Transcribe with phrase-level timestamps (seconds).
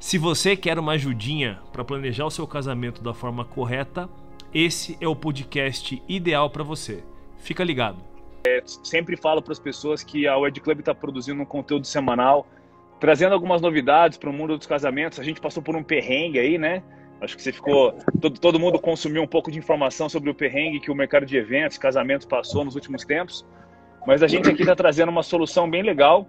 [0.00, 4.08] Se você quer uma ajudinha para planejar o seu casamento da forma correta,
[4.52, 7.04] esse é o podcast ideal para você.
[7.36, 7.98] Fica ligado.
[8.46, 12.46] É, sempre falo para as pessoas que a Wed Club está produzindo um conteúdo semanal,
[12.98, 15.20] trazendo algumas novidades para o mundo dos casamentos.
[15.20, 16.82] A gente passou por um perrengue aí, né?
[17.20, 17.92] Acho que você ficou.
[18.18, 21.36] Todo, todo mundo consumiu um pouco de informação sobre o perrengue que o mercado de
[21.36, 23.44] eventos, casamentos passou nos últimos tempos.
[24.06, 26.26] Mas a gente aqui está trazendo uma solução bem legal.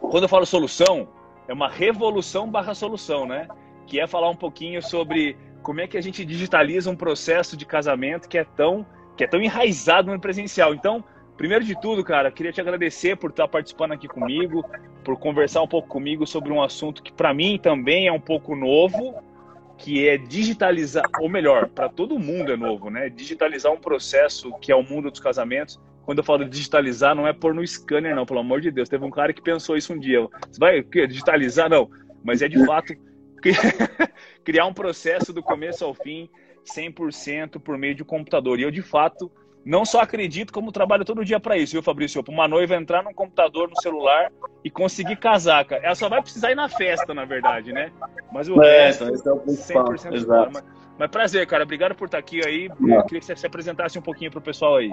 [0.00, 1.06] Quando eu falo solução,
[1.48, 3.48] é uma revolução barra solução, né?
[3.86, 7.64] Que é falar um pouquinho sobre como é que a gente digitaliza um processo de
[7.64, 8.86] casamento que é tão,
[9.16, 10.74] que é tão enraizado no presencial.
[10.74, 11.04] Então,
[11.36, 14.64] Primeiro de tudo, cara, queria te agradecer por estar participando aqui comigo,
[15.02, 18.54] por conversar um pouco comigo sobre um assunto que para mim também é um pouco
[18.54, 19.20] novo,
[19.76, 23.08] que é digitalizar, ou melhor, para todo mundo é novo, né?
[23.08, 25.80] Digitalizar um processo que é o mundo dos casamentos.
[26.04, 28.88] Quando eu falo digitalizar, não é pôr no scanner, não, pelo amor de Deus.
[28.88, 30.20] Teve um cara que pensou isso um dia.
[30.50, 31.68] Você vai digitalizar?
[31.70, 31.90] Não.
[32.22, 32.94] Mas é de fato
[34.44, 36.28] criar um processo do começo ao fim,
[36.64, 38.58] 100% por meio de um computador.
[38.58, 39.30] E eu, de fato,
[39.64, 42.22] não só acredito, como trabalho todo dia para isso, viu, Fabrício?
[42.22, 44.30] Para uma noiva entrar num computador, no celular
[44.62, 45.84] e conseguir casar, cara.
[45.84, 47.90] Ela só vai precisar ir na festa, na verdade, né?
[48.30, 50.50] Mas o é, resto, então, é o 100% Exato.
[50.52, 50.64] Mas,
[50.98, 51.64] mas prazer, cara.
[51.64, 52.66] Obrigado por estar aqui aí.
[52.66, 54.92] Eu queria que você se apresentasse um pouquinho para o pessoal aí.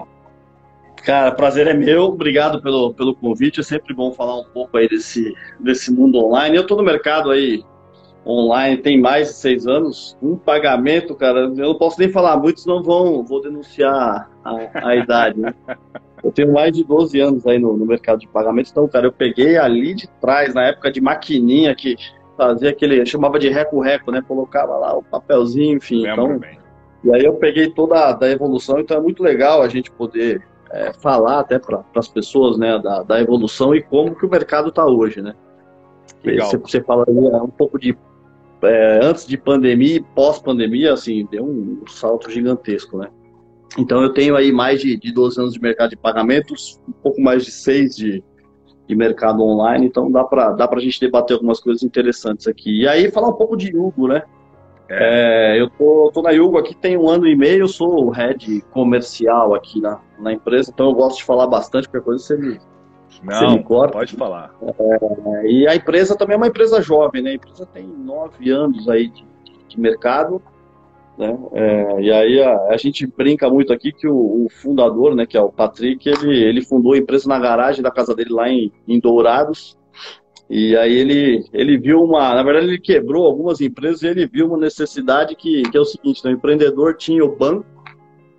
[0.96, 2.04] Cara, prazer é meu.
[2.04, 3.60] Obrigado pelo, pelo convite.
[3.60, 6.56] É sempre bom falar um pouco aí desse, desse mundo online.
[6.56, 7.64] Eu estou no mercado aí
[8.26, 12.64] online tem mais de seis anos, um pagamento, cara, eu não posso nem falar, muitos
[12.66, 15.54] não vão, vou denunciar a, a idade, né?
[16.22, 19.12] Eu tenho mais de 12 anos aí no, no, mercado de pagamentos, então, cara, eu
[19.12, 21.96] peguei ali de trás, na época de maquininha, que
[22.36, 24.22] fazia aquele, chamava de reco-reco, né?
[24.26, 26.40] Colocava lá o papelzinho, enfim, então...
[27.04, 30.40] E aí eu peguei toda a evolução, então é muito legal a gente poder
[30.72, 34.70] é, falar até para as pessoas, né, da, da evolução e como que o mercado
[34.70, 35.34] está hoje, né?
[36.24, 36.48] Legal.
[36.48, 37.96] Você, você fala aí é um pouco de
[38.62, 43.08] é, antes de pandemia e pós-pandemia, assim, deu um salto gigantesco, né?
[43.76, 47.20] Então eu tenho aí mais de, de 12 anos de mercado de pagamentos, um pouco
[47.20, 48.24] mais de 6 de,
[48.86, 52.82] de mercado online, então dá para dá a gente debater algumas coisas interessantes aqui.
[52.82, 54.22] E aí falar um pouco de Hugo, né?
[54.88, 55.56] É.
[55.56, 58.10] É, eu tô, tô na Yugo aqui tem um ano e meio, eu sou o
[58.10, 62.36] head comercial aqui na, na empresa, então eu gosto de falar bastante, qualquer coisa você
[62.36, 62.58] me,
[63.22, 64.54] não, pode falar.
[64.62, 67.30] É, e a empresa também é uma empresa jovem, né?
[67.30, 69.24] A empresa tem nove anos aí de,
[69.68, 70.40] de mercado,
[71.18, 71.38] né?
[71.52, 75.36] É, e aí a, a, gente brinca muito aqui que o, o, fundador, né, que
[75.36, 78.72] é o Patrick, ele, ele fundou a empresa na garagem da casa dele lá em,
[78.88, 79.76] em Dourados.
[80.48, 84.46] E aí ele, ele viu uma, na verdade ele quebrou algumas empresas e ele viu
[84.46, 87.64] uma necessidade que, que é o seguinte, né, o empreendedor tinha o banco,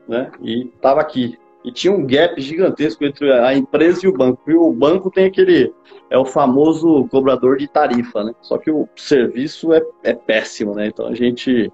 [0.07, 4.41] né, e estava aqui, e tinha um gap gigantesco entre a empresa e o banco.
[4.49, 5.73] E o banco tem aquele,
[6.09, 8.33] é o famoso cobrador de tarifa, né?
[8.41, 10.87] Só que o serviço é, é péssimo, né?
[10.87, 11.71] Então a gente,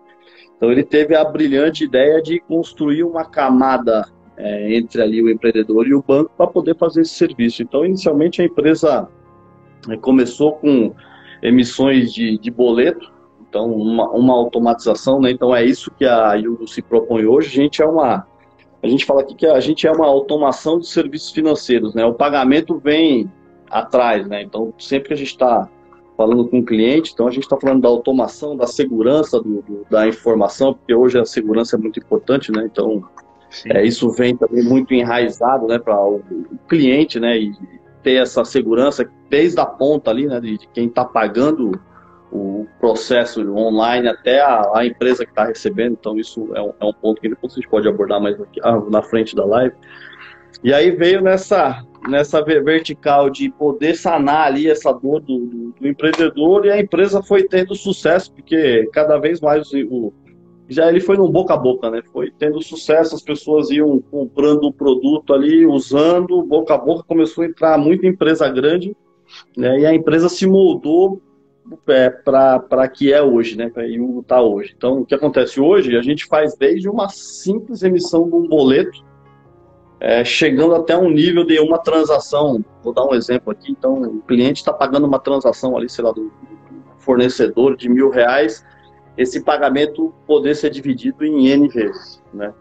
[0.56, 4.08] então ele teve a brilhante ideia de construir uma camada
[4.38, 7.64] é, entre ali o empreendedor e o banco para poder fazer esse serviço.
[7.64, 9.10] Então inicialmente a empresa
[9.90, 10.94] é, começou com
[11.42, 13.12] emissões de, de boleto,
[13.48, 15.32] então uma, uma automatização, né?
[15.32, 17.48] Então é isso que a Yugo se propõe hoje.
[17.48, 18.28] A gente é uma
[18.82, 22.06] a gente fala aqui que a gente é uma automação de serviços financeiros, né?
[22.06, 23.32] O pagamento vem
[23.70, 24.42] atrás, né?
[24.42, 25.68] Então, sempre que a gente está
[26.16, 29.86] falando com o cliente, então a gente está falando da automação, da segurança do, do,
[29.90, 32.64] da informação, porque hoje a segurança é muito importante, né?
[32.66, 33.04] Então,
[33.66, 37.38] é, isso vem também muito enraizado, né, para o, o, cliente, né?
[37.38, 37.54] E
[38.04, 41.80] ter essa segurança desde a ponta ali, né, de, de quem está pagando
[42.32, 45.98] o processo online até a, a empresa que está recebendo.
[46.00, 48.60] Então, isso é um, é um, ponto que depois a gente pode abordar mais aqui,
[48.64, 49.76] ah, na frente da live.
[50.64, 55.88] E aí veio nessa, nessa vertical de poder sanar ali essa dor do, do, do
[55.88, 60.14] empreendedor e a empresa foi tendo sucesso, porque cada vez mais o,
[60.68, 62.02] já ele foi no boca a boca, né?
[62.14, 67.44] Foi tendo sucesso, as pessoas iam comprando o produto ali, usando, boca a boca, começou
[67.44, 68.96] a entrar muita empresa grande,
[69.58, 69.80] né?
[69.80, 71.22] E a empresa se moldou
[71.88, 73.70] é, para que é hoje, né?
[73.70, 74.74] Para Yugo tá hoje.
[74.76, 75.98] Então, o que acontece hoje?
[75.98, 79.04] A gente faz desde uma simples emissão de um boleto,
[80.00, 82.64] é, chegando até um nível de uma transação.
[82.84, 83.72] Vou dar um exemplo aqui.
[83.72, 86.32] Então, o cliente está pagando uma transação ali, sei lá, do
[86.98, 88.66] fornecedor de mil reais.
[89.18, 92.54] esse pagamento poder ser dividido em N vezes, né?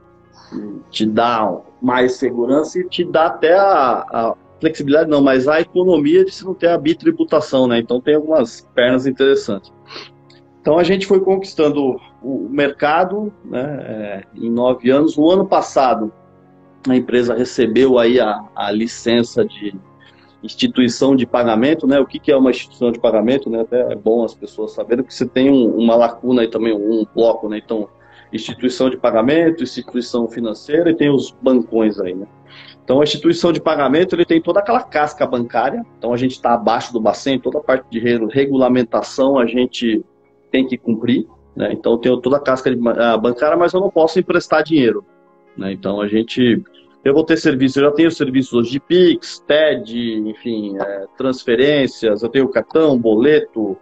[0.90, 6.24] Te dá mais segurança e te dá até a, a flexibilidade, não, mas a economia
[6.24, 7.78] de se não ter a bitributação, né?
[7.78, 9.72] Então tem algumas pernas interessantes.
[10.60, 15.16] Então a gente foi conquistando o mercado né, é, em nove anos.
[15.16, 16.12] No ano passado,
[16.88, 19.74] a empresa recebeu aí a, a licença de
[20.42, 21.98] instituição de pagamento, né?
[21.98, 23.60] O que, que é uma instituição de pagamento, né?
[23.60, 27.06] Até é bom as pessoas saberem que você tem um, uma lacuna aí também, um
[27.14, 27.58] bloco, né?
[27.64, 27.88] Então,
[28.32, 32.26] instituição de pagamento, instituição financeira e tem os bancões aí, né?
[32.88, 36.54] Então, a instituição de pagamento, ele tem toda aquela casca bancária, então a gente está
[36.54, 40.02] abaixo do Bacen, toda a parte de regulamentação a gente
[40.50, 41.70] tem que cumprir, né?
[41.70, 45.04] Então, eu tenho toda a casca uh, bancária, mas eu não posso emprestar dinheiro,
[45.54, 45.70] né?
[45.70, 46.64] Então, a gente
[47.04, 52.22] eu vou ter serviço, eu já tenho serviços hoje de Pix, TED, enfim, é, transferências,
[52.22, 53.76] eu tenho cartão, boleto,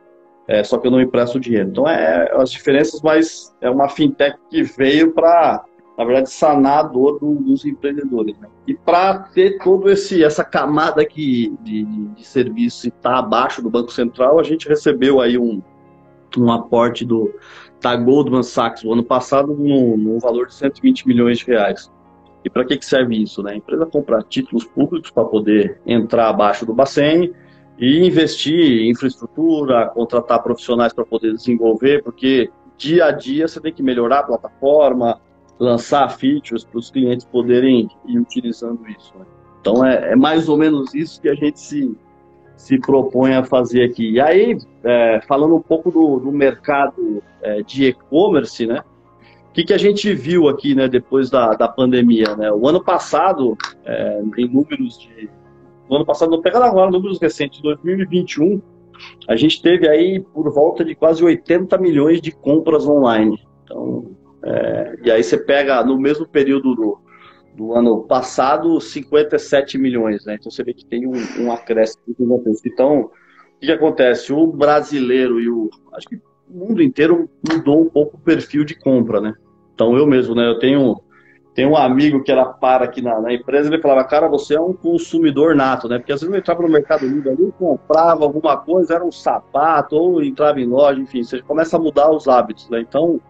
[0.49, 1.69] é, só que eu não empresto dinheiro.
[1.69, 5.65] Então, é as diferenças, mas é uma fintech que veio para,
[5.97, 8.39] na verdade, sanar a dor do, dos empreendedores.
[8.39, 8.49] Né?
[8.67, 13.63] E para ter toda essa camada aqui de, de, de serviço e estar tá abaixo
[13.63, 15.63] do Banco Central, a gente recebeu aí um,
[16.37, 17.33] um aporte do,
[17.81, 21.91] da Goldman Sachs no ano passado no, no valor de 120 milhões de reais.
[22.45, 23.43] E para que, que serve isso?
[23.43, 23.53] Né?
[23.53, 27.33] A empresa compra títulos públicos para poder entrar abaixo do Bacen
[27.79, 33.73] e investir em infraestrutura, contratar profissionais para poder desenvolver, porque dia a dia você tem
[33.73, 35.21] que melhorar a plataforma,
[35.59, 39.13] lançar features para os clientes poderem ir utilizando isso.
[39.19, 39.25] Né?
[39.61, 41.97] Então é, é, mais ou menos isso que a gente se,
[42.57, 44.13] se propõe a fazer aqui.
[44.13, 48.83] E aí, é, falando um pouco do, do mercado é, de e-commerce, né?
[49.57, 52.53] que, que a gente viu aqui, né, depois da, da pandemia, né?
[52.53, 53.57] O ano passado,
[53.87, 55.31] é, em números de...
[55.89, 58.61] O ano passado, não pegando agora números recentes, 2021,
[59.27, 63.41] a gente teve aí por volta de quase 80 milhões de compras online.
[63.65, 64.11] Então,
[64.43, 66.99] é, e aí você pega no mesmo período do,
[67.55, 70.37] do ano passado, 57 milhões, né?
[70.39, 72.03] Então você vê que tem um, um acréscimo.
[72.65, 73.11] Então, o
[73.61, 74.33] que, acontece?
[74.33, 75.71] O brasileiro e o.
[75.95, 79.35] Acho que o mundo inteiro mudou um pouco o perfil de compra, né?
[79.75, 80.47] Então eu mesmo, né?
[80.47, 81.01] Eu tenho,
[81.55, 84.61] tenho um amigo que era para aqui na, na, empresa, ele falava, cara, você é
[84.61, 85.99] um consumidor nato, né?
[85.99, 89.97] Porque às vezes eu entrava no Mercado Livre ali, comprava alguma coisa, era um sapato,
[89.97, 92.81] ou entrava em loja, enfim, você começa a mudar os hábitos, né?
[92.81, 93.21] Então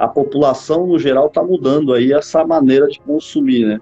[0.00, 3.80] a população no geral está mudando aí essa maneira de consumir, né?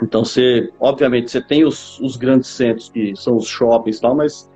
[0.00, 4.14] Então você, obviamente, você tem os, os grandes centros que são os shoppings e tal,
[4.14, 4.48] mas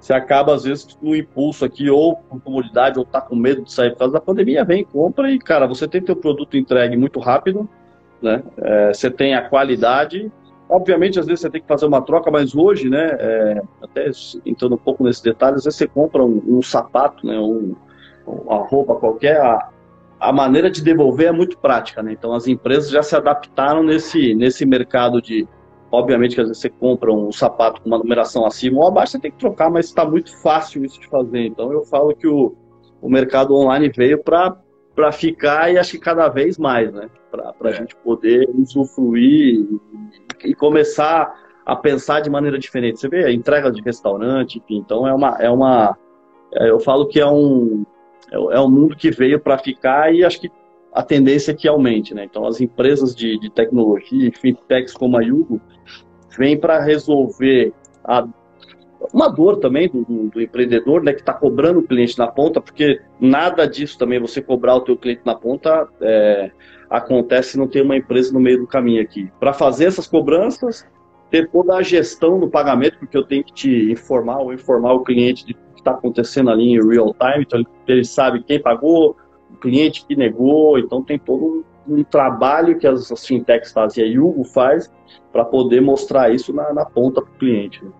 [0.00, 3.70] você acaba, às vezes, no impulso aqui, ou por comodidade, ou tá com medo de
[3.70, 7.20] sair por causa da pandemia, vem, compra e, cara, você tem teu produto entregue muito
[7.20, 7.68] rápido,
[8.22, 8.42] né?
[8.56, 10.32] É, você tem a qualidade.
[10.66, 14.10] Obviamente, às vezes você tem que fazer uma troca, mas hoje, né, é, até
[14.46, 17.74] entrando um pouco nesses detalhes, às vezes você compra um, um sapato, né, um,
[18.26, 19.68] uma roupa qualquer, a,
[20.22, 22.12] a maneira de devolver é muito prática, né?
[22.12, 25.48] Então as empresas já se adaptaram nesse, nesse mercado de
[25.92, 29.18] Obviamente que às vezes você compra um sapato com uma numeração acima ou abaixo, você
[29.18, 31.44] tem que trocar, mas está muito fácil isso de fazer.
[31.44, 32.56] Então eu falo que o,
[32.98, 37.10] o mercado online veio para ficar e acho que cada vez mais, né?
[37.30, 37.72] Para a é.
[37.74, 39.68] gente poder usufruir
[40.42, 42.98] e, e, começar a pensar de maneira diferente.
[42.98, 45.36] Você vê a entrega de restaurante, enfim, então é uma.
[45.38, 45.98] É uma
[46.54, 47.84] é, eu falo que é um,
[48.30, 50.50] é, é um mundo que veio para ficar e acho que
[50.92, 52.24] a tendência é que aumente, né?
[52.24, 55.60] Então, as empresas de, de tecnologia, fintechs como a Yugo,
[56.36, 57.72] vêm para resolver
[58.04, 58.26] a,
[59.12, 62.60] uma dor também do, do, do empreendedor, né, que está cobrando o cliente na ponta,
[62.60, 66.50] porque nada disso também, você cobrar o teu cliente na ponta, é,
[66.90, 69.30] acontece se não tem uma empresa no meio do caminho aqui.
[69.40, 70.86] Para fazer essas cobranças,
[71.30, 75.02] ter toda a gestão do pagamento, porque eu tenho que te informar ou informar o
[75.02, 79.16] cliente de está acontecendo ali em real time, então ele sabe quem pagou,
[79.50, 84.04] o cliente que negou, então tem todo um, um trabalho que as, as, fintechs fazem,
[84.04, 84.90] a Yugo faz,
[85.30, 87.84] para poder mostrar isso na, na ponta para o cliente.
[87.84, 87.90] Né?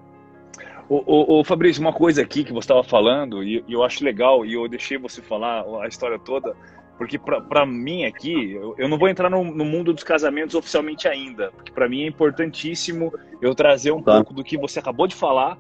[0.88, 4.04] O, o, o, Fabrício, uma coisa aqui que você estava falando, e, e, eu acho
[4.04, 6.54] legal, e eu deixei você falar a história toda,
[6.98, 11.08] porque para mim aqui, eu, eu, não vou entrar no, no, mundo dos casamentos oficialmente
[11.08, 14.16] ainda, porque para mim é importantíssimo eu trazer um tá.
[14.16, 15.58] pouco do que você acabou de falar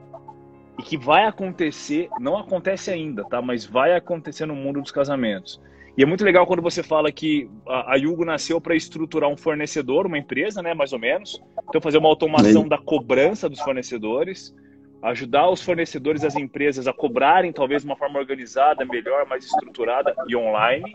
[0.78, 3.42] e que vai acontecer, não acontece ainda, tá?
[3.42, 5.60] Mas vai acontecer no mundo dos casamentos.
[5.96, 10.06] E é muito legal quando você fala que a, Yugo nasceu para estruturar um fornecedor,
[10.06, 11.40] uma empresa, né, mais ou menos.
[11.68, 14.54] Então, fazer uma automação da cobrança dos fornecedores,
[15.02, 20.14] ajudar os fornecedores as empresas a cobrarem talvez de uma forma organizada, melhor, mais estruturada
[20.26, 20.90] e online.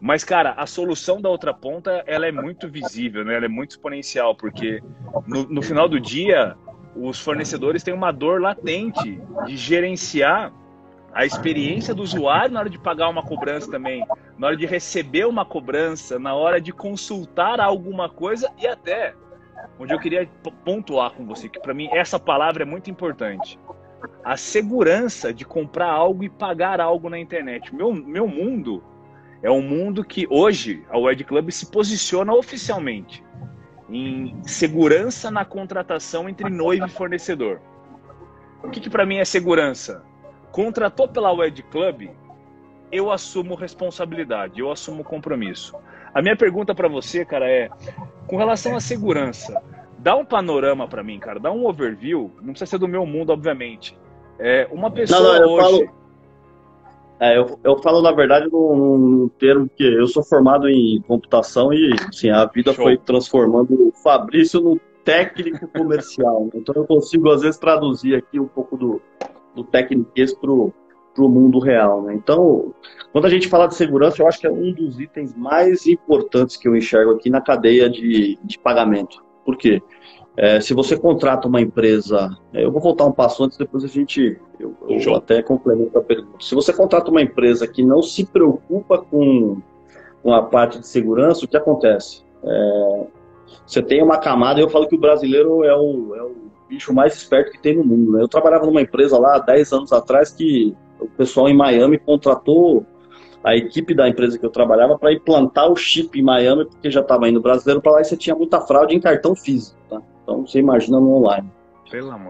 [0.00, 3.36] Mas, cara, a solução da outra ponta, ela é muito visível, né?
[3.36, 4.82] Ela é muito exponencial, porque
[5.28, 6.56] no, no final do dia,
[6.94, 10.52] os fornecedores têm uma dor latente de gerenciar
[11.12, 14.04] a experiência do usuário na hora de pagar uma cobrança também,
[14.38, 19.14] na hora de receber uma cobrança, na hora de consultar alguma coisa e até
[19.78, 20.28] onde eu queria
[20.64, 23.58] pontuar com você, que para mim essa palavra é muito importante.
[24.24, 27.74] A segurança de comprar algo e pagar algo na internet.
[27.74, 28.82] Meu, meu mundo
[29.42, 33.22] é um mundo que hoje a Wed Club se posiciona oficialmente
[33.88, 37.60] em segurança na contratação entre noivo e fornecedor.
[38.62, 40.02] O que, que para mim é segurança?
[40.50, 42.08] Contratou pela Wed Club,
[42.90, 45.74] eu assumo responsabilidade, eu assumo compromisso.
[46.14, 47.70] A minha pergunta para você, cara, é
[48.26, 49.62] com relação à segurança.
[49.98, 51.40] Dá um panorama para mim, cara.
[51.40, 52.30] Dá um overview.
[52.42, 53.96] Não precisa ser do meu mundo, obviamente.
[54.38, 55.64] É, uma pessoa não, não, hoje.
[55.64, 56.01] Falo,
[57.22, 61.72] é, eu, eu falo, na verdade, num, num, termo que eu sou formado em computação
[61.72, 62.84] e assim, a vida Show.
[62.84, 66.46] foi transformando o Fabrício no técnico comercial.
[66.46, 66.50] Né?
[66.56, 69.00] Então eu consigo, às vezes, traduzir aqui um pouco do,
[69.54, 70.10] do técnico
[70.40, 70.72] pro,
[71.14, 72.02] para o mundo real.
[72.02, 72.14] Né?
[72.14, 72.74] Então,
[73.12, 76.56] quando a gente fala de segurança, eu acho que é um dos itens mais importantes
[76.56, 79.24] que eu enxergo aqui na cadeia de, de pagamento.
[79.44, 79.80] Por quê?
[80.36, 83.88] É, se você contrata uma empresa, é, eu vou voltar um passo antes, depois a
[83.88, 86.38] gente, eu, eu até complemento a pergunta.
[86.40, 89.60] Se você contrata uma empresa que não se preocupa com,
[90.22, 92.22] com a parte de segurança, o que acontece?
[92.42, 93.06] É,
[93.66, 96.34] você tem uma camada, eu falo que o brasileiro é o, é o
[96.66, 98.12] bicho mais esperto que tem no mundo.
[98.12, 98.22] Né?
[98.22, 102.86] Eu trabalhava numa empresa lá 10 anos atrás que o pessoal em Miami contratou
[103.44, 107.00] a equipe da empresa que eu trabalhava para implantar o chip em Miami, porque já
[107.00, 109.76] estava indo brasileiro para lá e você tinha muita fraude em cartão físico.
[109.90, 110.00] Tá?
[110.22, 111.50] Então você imagina no online.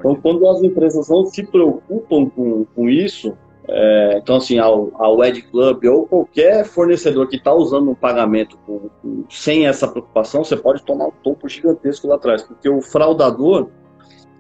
[0.01, 3.37] então, quando as empresas não se preocupam com, com isso,
[3.69, 8.59] é, então, assim, ao, ao Ed Club ou qualquer fornecedor que está usando um pagamento
[8.67, 12.81] com, com, sem essa preocupação, você pode tomar um topo gigantesco lá atrás, porque o
[12.81, 13.69] fraudador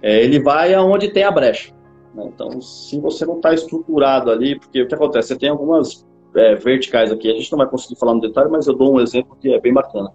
[0.02, 1.72] é, ele vai aonde tem a brecha.
[2.14, 2.28] Né?
[2.34, 5.28] Então, se você não está estruturado ali, porque o que acontece?
[5.28, 6.04] Você tem algumas
[6.34, 9.00] é, verticais aqui, a gente não vai conseguir falar no detalhe, mas eu dou um
[9.00, 10.10] exemplo que é bem bacana.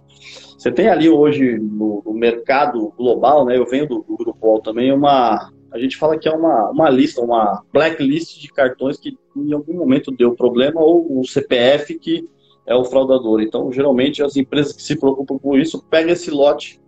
[0.58, 3.56] Você tem ali hoje no, no mercado global, né?
[3.56, 5.52] Eu venho do, do Grupo também, uma.
[5.70, 9.74] A gente fala que é uma, uma lista, uma blacklist de cartões que em algum
[9.74, 12.28] momento deu problema, ou o CPF que
[12.66, 13.40] é o fraudador.
[13.40, 16.80] Então, geralmente, as empresas que se preocupam com isso pegam esse lote,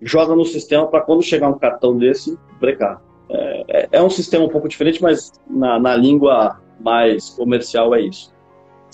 [0.00, 3.02] joga no sistema para quando chegar um cartão desse, brecar.
[3.28, 8.00] É, é, é, um sistema um pouco diferente, mas na, na língua mais comercial é
[8.00, 8.32] isso.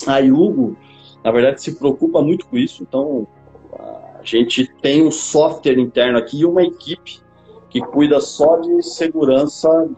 [0.05, 0.75] A Yugo,
[1.23, 3.27] na verdade, se preocupa muito com isso, então
[4.23, 7.21] a gente tem um software interno aqui e uma equipe
[7.69, 9.89] que cuida só de segurança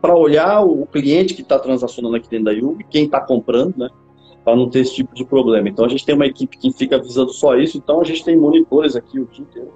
[0.00, 3.88] para olhar o cliente que está transacionando aqui dentro da Yugo, quem está comprando, né?
[4.44, 5.68] Para não ter esse tipo de problema.
[5.68, 8.36] Então a gente tem uma equipe que fica visando só isso, então a gente tem
[8.36, 9.72] monitores aqui o dia inteiro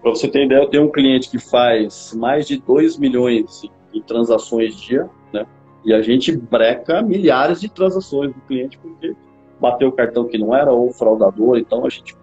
[0.00, 4.00] para você ter ideia, eu tenho um cliente que faz mais de 2 milhões de
[4.02, 5.46] transações dia, né?
[5.84, 9.14] E a gente breca milhares de transações do cliente porque
[9.60, 12.14] bateu o cartão que não era ou fraudador, então a gente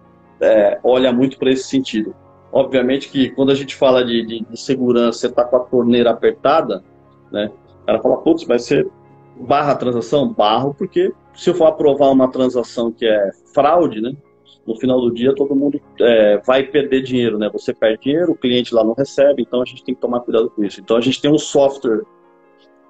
[0.42, 2.14] é, olha muito para esse sentido.
[2.52, 6.10] Obviamente que quando a gente fala de, de, de segurança, você está com a torneira
[6.10, 6.84] apertada,
[7.30, 7.50] né?
[7.82, 8.86] O cara fala, putz, vai ser
[9.40, 10.32] barra a transação?
[10.32, 14.14] Barro, porque se eu for aprovar uma transação que é fraude, né?
[14.66, 17.50] no final do dia todo mundo é, vai perder dinheiro, né?
[17.52, 20.50] Você perde dinheiro, o cliente lá não recebe, então a gente tem que tomar cuidado
[20.50, 20.80] com isso.
[20.80, 22.02] Então a gente tem um software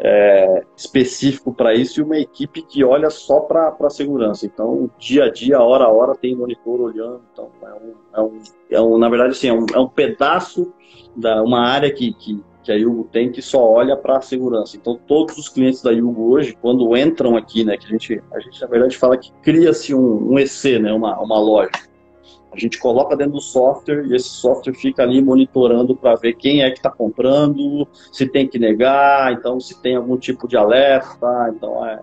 [0.05, 4.45] é, específico para isso e uma equipe que olha só para a segurança.
[4.45, 7.23] Então, dia a dia, hora a hora, tem monitor olhando.
[7.33, 10.73] Então, é um, é um, é um na verdade, assim, é um, é um pedaço
[11.15, 14.77] da uma área que, que que a Yugo tem que só olha para a segurança.
[14.77, 18.39] Então, todos os clientes da Yugo hoje, quando entram aqui, né, que a gente, a
[18.39, 21.71] gente na verdade fala que cria-se um, um EC, né, uma, uma loja.
[22.53, 26.63] A gente coloca dentro do software e esse software fica ali monitorando para ver quem
[26.63, 31.51] é que está comprando, se tem que negar, então se tem algum tipo de alerta.
[31.57, 32.03] Então, é,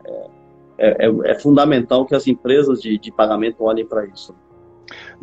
[0.78, 4.36] é, é, é fundamental que as empresas de, de pagamento olhem para isso.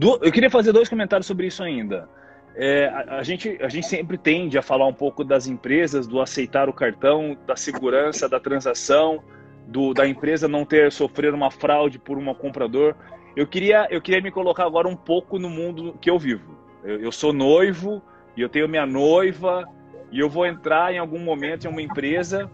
[0.00, 2.09] Eu queria fazer dois comentários sobre isso ainda.
[2.54, 6.21] É, a, a, gente, a gente sempre tende a falar um pouco das empresas, do
[6.21, 9.23] aceitar o cartão, da segurança da transação,
[9.66, 12.95] do, da empresa não ter sofrido uma fraude por um comprador.
[13.36, 16.56] Eu queria, eu queria me colocar agora um pouco no mundo que eu vivo.
[16.82, 18.02] Eu, eu sou noivo
[18.34, 19.68] e eu tenho minha noiva
[20.10, 22.50] e eu vou entrar em algum momento em uma empresa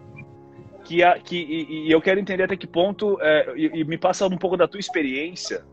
[0.83, 3.97] que, a, que e, e eu quero entender até que ponto é, e, e me
[3.97, 5.63] passa um pouco da tua experiência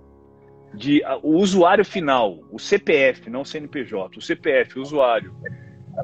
[0.72, 5.34] de o usuário final, o CPF, não o CNPJ, o CPF, o usuário.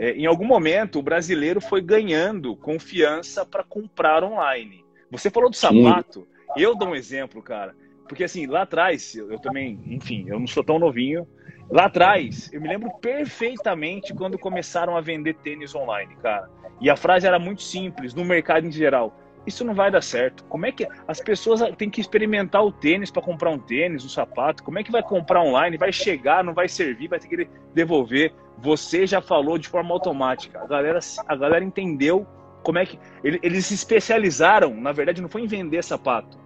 [0.01, 4.85] É, em algum momento, o brasileiro foi ganhando confiança para comprar online.
[5.11, 6.63] Você falou do sapato, Sim.
[6.63, 7.77] eu dou um exemplo, cara.
[8.09, 11.27] Porque assim, lá atrás, eu também, enfim, eu não sou tão novinho.
[11.69, 16.49] Lá atrás, eu me lembro perfeitamente quando começaram a vender tênis online, cara.
[16.81, 19.13] E a frase era muito simples, no mercado em geral.
[19.47, 20.45] isso não vai dar certo.
[20.45, 24.09] Como é que as pessoas têm que experimentar o tênis para comprar um tênis, um
[24.09, 24.63] sapato?
[24.63, 25.77] Como é que vai comprar online?
[25.77, 28.33] Vai chegar, não vai servir, vai ter que devolver.
[28.59, 30.61] Você já falou de forma automática.
[30.61, 32.27] A galera, a galera entendeu
[32.63, 34.75] como é que eles se especializaram.
[34.75, 36.37] Na verdade, não foi em vender sapato,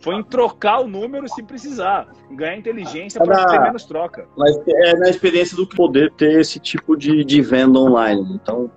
[0.00, 4.28] foi em trocar o número se precisar, ganhar inteligência para ter menos troca.
[4.36, 8.22] Mas é na experiência do poder ter esse tipo de, de venda online.
[8.34, 8.70] Então,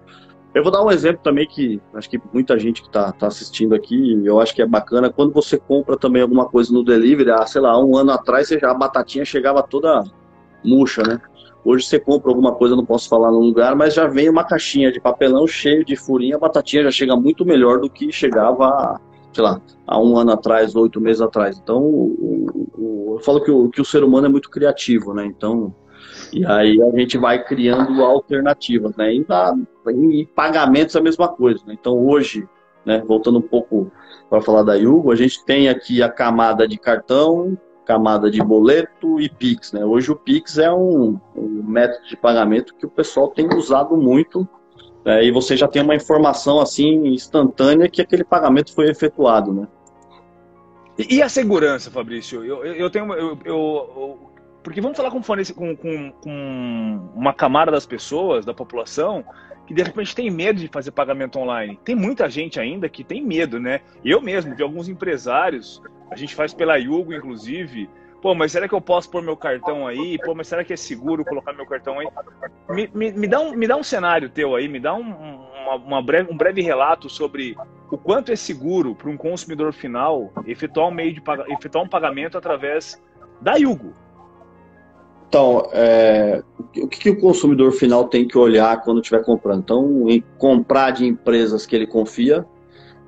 [0.53, 3.73] eu vou dar um exemplo também que acho que muita gente que está tá assistindo
[3.73, 7.45] aqui, eu acho que é bacana, quando você compra também alguma coisa no delivery, ah,
[7.45, 10.03] sei lá, um ano atrás você já, a batatinha chegava toda
[10.63, 11.21] murcha, né?
[11.63, 14.91] Hoje você compra alguma coisa, não posso falar no lugar, mas já vem uma caixinha
[14.91, 18.99] de papelão cheio de furinha, a batatinha já chega muito melhor do que chegava,
[19.33, 21.59] sei lá, há um ano atrás, oito meses atrás.
[21.61, 25.25] Então, o, o, eu falo que o, que o ser humano é muito criativo, né?
[25.25, 25.73] Então,
[26.33, 29.13] e aí a gente vai criando alternativas, né?
[29.13, 29.25] E,
[29.89, 31.61] em pagamentos é a mesma coisa.
[31.65, 31.75] Né?
[31.79, 32.47] Então hoje,
[32.85, 33.91] né, voltando um pouco
[34.29, 39.19] para falar da Yugo, a gente tem aqui a camada de cartão, camada de boleto
[39.19, 39.73] e Pix.
[39.73, 39.83] Né?
[39.83, 44.47] Hoje o Pix é um, um método de pagamento que o pessoal tem usado muito
[45.05, 45.23] né?
[45.23, 49.53] e você já tem uma informação assim instantânea que aquele pagamento foi efetuado.
[49.53, 49.67] Né?
[50.97, 52.43] E a segurança, Fabrício?
[52.43, 54.31] Eu, eu, eu tenho, eu, eu,
[54.63, 59.23] porque vamos falar com, com, com, com uma camada das pessoas, da população,
[59.65, 61.79] que de repente tem medo de fazer pagamento online.
[61.83, 63.81] Tem muita gente ainda que tem medo, né?
[64.03, 67.89] Eu mesmo, de alguns empresários, a gente faz pela Yugo, inclusive.
[68.21, 70.17] Pô, mas será que eu posso pôr meu cartão aí?
[70.23, 72.07] Pô, mas será que é seguro colocar meu cartão aí?
[72.69, 75.75] Me, me, me dá, um, me dá um cenário teu aí, me dá um, uma,
[75.75, 77.57] uma breve, um breve relato sobre
[77.89, 82.37] o quanto é seguro para um consumidor final efetuar um meio de efetuar um pagamento
[82.37, 83.01] através
[83.41, 83.91] da Yugo.
[85.27, 86.43] Então, é,
[86.77, 89.61] o que, que, o consumidor final tem que olhar quando estiver comprando?
[89.61, 90.05] Então,
[90.37, 92.45] comprar de empresas que ele confia.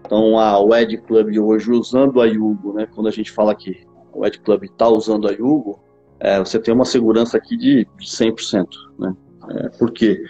[0.05, 2.88] Então, a Ed Club hoje usando a Yugo, né?
[2.96, 5.79] Quando a gente fala que o Ed Club está usando a Yugo,
[6.20, 8.67] é, você tem uma segurança aqui de 100%,
[8.98, 9.16] né?
[9.50, 10.24] É, porque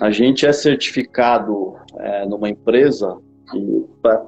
[0.00, 3.16] a gente é certificado é, numa empresa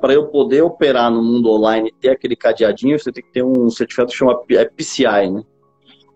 [0.01, 3.69] para eu poder operar no mundo online ter aquele cadeadinho, você tem que ter um
[3.69, 4.41] certificado que chama
[4.77, 5.43] PCI, né?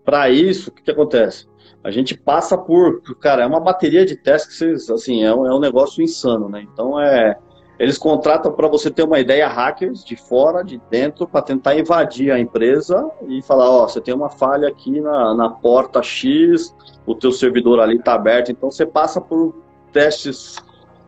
[0.05, 1.47] Para isso, o que, que, acontece?
[1.83, 5.59] A gente passa por, cara, é uma bateria de testes, assim, é um, é um
[5.59, 6.65] negócio insano, né?
[6.71, 7.37] Então é,
[7.79, 12.31] eles contratam para você ter uma ideia hackers de fora, de dentro, para tentar invadir
[12.31, 17.15] a empresa e falar, ó, você tem uma falha aqui na, na porta X, o
[17.15, 19.55] teu servidor ali está aberto, então você passa por
[19.91, 20.55] testes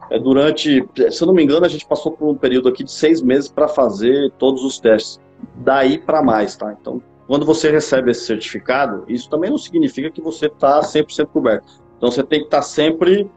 [0.09, 2.91] é, durante, se eu não me engano, a gente passou por um período aqui de
[2.91, 5.19] seis meses para fazer todos os testes,
[5.55, 6.75] daí para mais, tá?
[6.79, 11.67] Então quando você recebe esse certificado, isso também não significa que você está 100% coberto.
[11.97, 13.29] Então, você tem que estar tá sempre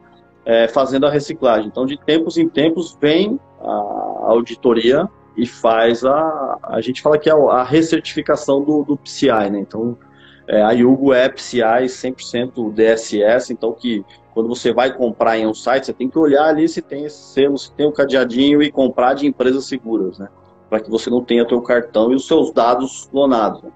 [0.49, 1.69] é, fazendo a reciclagem.
[1.69, 5.07] Então, de tempos em tempos, vem a auditoria
[5.37, 6.59] e faz a.
[6.63, 9.61] A gente fala que é a recertificação do, do PCI, né?
[9.61, 9.99] Então,
[10.47, 15.53] é, a Yugo é PCI 100% DSS, então que quando você vai comprar em um
[15.53, 18.63] site, você tem que olhar ali se tem esse selo, se tem o um cadeadinho
[18.63, 20.29] e comprar de empresas seguras, né?
[20.71, 23.63] Para que você não tenha teu cartão e os seus dados clonados.
[23.63, 23.71] Né?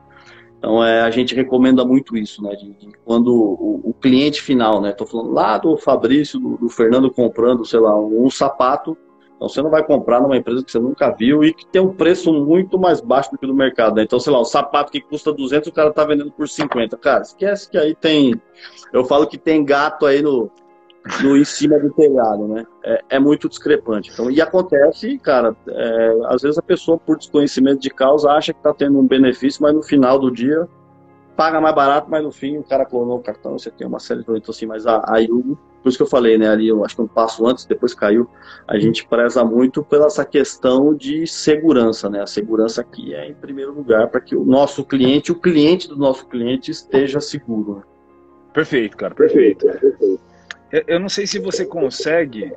[0.62, 2.54] Então é, a gente recomenda muito isso, né?
[2.54, 4.90] De, de quando o, o, cliente final, né?
[4.90, 8.96] Estou falando lá do Fabrício, do, do, Fernando comprando, sei lá, um, um, sapato.
[9.34, 11.92] Então você não vai comprar numa empresa que você nunca viu e que tem um
[11.92, 13.96] preço muito mais baixo do que do mercado.
[13.96, 14.04] Né?
[14.04, 16.96] Então, sei lá, um sapato que custa 200, o cara está vendendo por 50.
[16.96, 18.40] Cara, esquece que aí tem.
[18.92, 20.48] Eu falo que tem gato aí no,
[21.22, 22.64] no em cima do telhado, né?
[22.84, 24.10] É, é, muito discrepante.
[24.12, 28.60] Então, e acontece, cara, é, às vezes a pessoa, por desconhecimento de causa, acha que
[28.60, 30.68] está tendo um benefício, mas no final do dia
[31.36, 34.22] paga mais barato, mas no fim o cara clonou o cartão, você tem uma série
[34.22, 36.84] de então assim, mas a, a Yugo, por isso que eu falei, né, ali, eu
[36.84, 38.28] acho que um passo antes, depois caiu,
[38.68, 43.34] a gente preza muito pela essa questão de segurança, né, a segurança aqui é em
[43.34, 47.76] primeiro lugar para que o nosso cliente, o cliente do nosso cliente esteja seguro.
[47.76, 47.82] Né?
[48.52, 49.66] Perfeito, cara, perfeito.
[49.66, 50.31] perfeito.
[50.72, 52.52] Eu não sei se você consegue.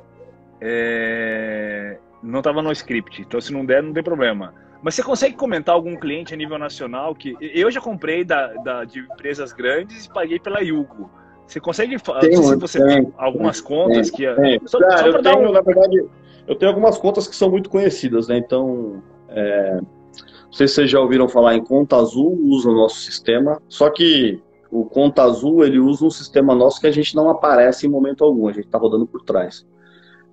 [0.60, 1.98] É...
[2.22, 4.54] Não estava no script, então se não der, não tem problema.
[4.82, 8.84] Mas você consegue comentar algum cliente a nível nacional que eu já comprei da, da
[8.84, 11.10] de empresas grandes e paguei pela Yugo.
[11.46, 14.60] Você consegue falar se você tem, tem algumas contas tem, que tem.
[14.66, 15.52] Só, Cara, só eu tenho, um...
[15.52, 16.04] na verdade,
[16.48, 18.38] eu tenho algumas contas que são muito conhecidas, né?
[18.38, 19.74] Então, é...
[19.74, 23.62] não sei se vocês já ouviram falar em Conta Azul, usa o nosso sistema.
[23.68, 24.42] Só que
[24.80, 28.24] o Conta Azul ele usa um sistema nosso que a gente não aparece em momento
[28.24, 29.66] algum, a gente está rodando por trás.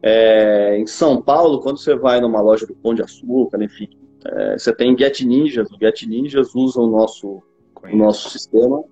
[0.02, 3.88] É, em São Paulo, quando você vai numa loja do Pão de Açúcar, enfim,
[4.26, 7.42] é, você tem Get Ninjas, o Get Ninjas usa o nosso,
[7.82, 8.84] o nosso sistema.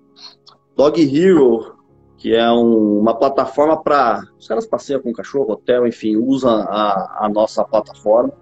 [0.74, 1.76] Dog Hero,
[2.16, 4.22] que é um, uma plataforma para.
[4.38, 8.32] Os caras passeiam com cachorro, hotel, enfim, usa a, a nossa plataforma.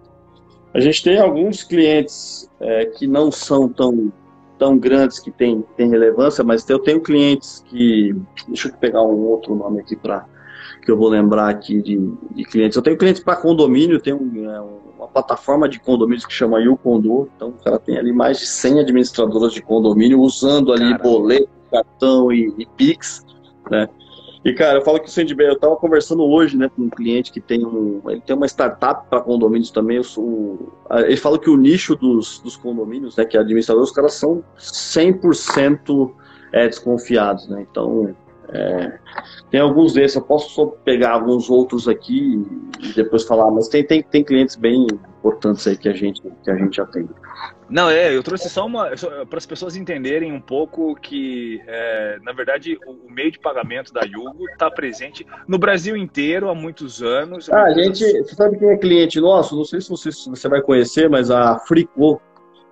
[0.73, 4.12] A gente tem alguns clientes é, que não são tão,
[4.61, 8.14] tão grandes que têm tem relevância, mas eu tenho clientes que.
[8.46, 10.27] Deixa eu pegar um outro nome aqui para
[10.85, 11.99] que eu vou lembrar aqui de,
[12.31, 12.77] de clientes.
[12.77, 14.61] Eu tenho clientes para condomínio, tem um, é,
[14.99, 18.81] uma plataforma de condomínios que chama YouCondo, então o cara tem ali mais de 100
[18.81, 21.03] administradoras de condomínio usando ali Caramba.
[21.03, 23.25] boleto, cartão e, e Pix,
[23.70, 23.88] né?
[24.42, 27.31] E, cara, eu falo que o Sandbay, eu estava conversando hoje, né, com um cliente
[27.31, 31.57] que tem um, ele tem uma startup para condomínios também, sou, ele fala que o
[31.59, 36.11] nicho dos, dos condomínios, né, que é administrador, os caras são 100%
[36.53, 38.16] é, desconfiados, né, então,
[38.52, 38.98] é,
[39.50, 42.44] tem alguns desses, eu posso só pegar alguns outros aqui
[42.80, 44.86] e depois falar, mas tem, tem, tem clientes bem
[45.20, 47.10] importantes aí que a gente, que a gente atende.
[47.68, 48.90] Não, é, eu trouxe só uma.
[49.28, 53.92] para as pessoas entenderem um pouco que, é, na verdade, o, o, meio de pagamento
[53.92, 57.48] da Yugo está presente no Brasil inteiro há muitos anos.
[57.48, 58.04] Ah, a gente.
[58.04, 59.54] Você sabe quem é cliente nosso?
[59.54, 62.20] Não sei se você, se você vai conhecer, mas a Fricô,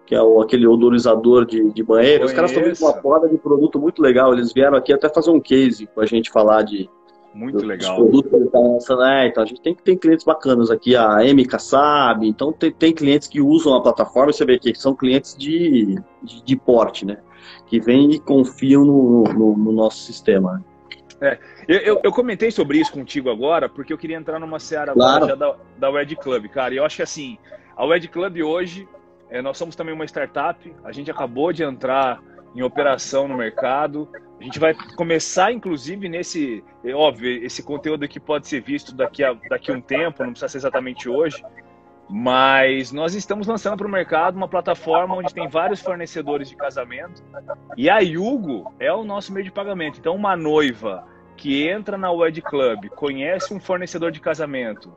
[0.09, 3.37] que é o, aquele odorizador de, de banheiro, os caras estão com uma porta de
[3.37, 4.33] produto muito legal.
[4.33, 6.89] Eles vieram aqui até fazer um case com a gente falar de,
[7.35, 7.95] muito legal.
[7.95, 9.05] produtos que ele está lançando.
[9.05, 12.95] É, então a gente tem, tem clientes bacanas aqui, a MK sabe, então tem, tem
[12.95, 17.19] clientes que usam a plataforma, você vê que são clientes de, de, de porte, né?
[17.67, 20.65] Que vêm e confiam no, no, no nosso sistema.
[21.21, 25.37] É, eu, eu, comentei sobre isso contigo agora, porque eu queria entrar numa seara claro.
[25.37, 26.73] da, da Wed Club, cara.
[26.73, 27.37] E eu acho que assim,
[27.77, 28.89] a Wed Club hoje,
[29.31, 32.21] é, nós somos também uma startup, a gente acabou de entrar
[32.55, 34.09] em operação no mercado.
[34.41, 36.65] A gente vai começar, inclusive, nesse.
[36.85, 40.31] É óbvio, esse conteúdo aqui pode ser visto daqui a, daqui a um tempo, não
[40.31, 41.43] precisa ser exatamente hoje.
[42.11, 47.23] Mas nós estamos lançando para o mercado uma plataforma onde tem vários fornecedores de casamento.
[47.77, 49.99] E a Yugo é o nosso meio de pagamento.
[49.99, 51.05] Então, uma noiva
[51.37, 54.93] que entra na Wed Club, conhece um fornecedor de casamento,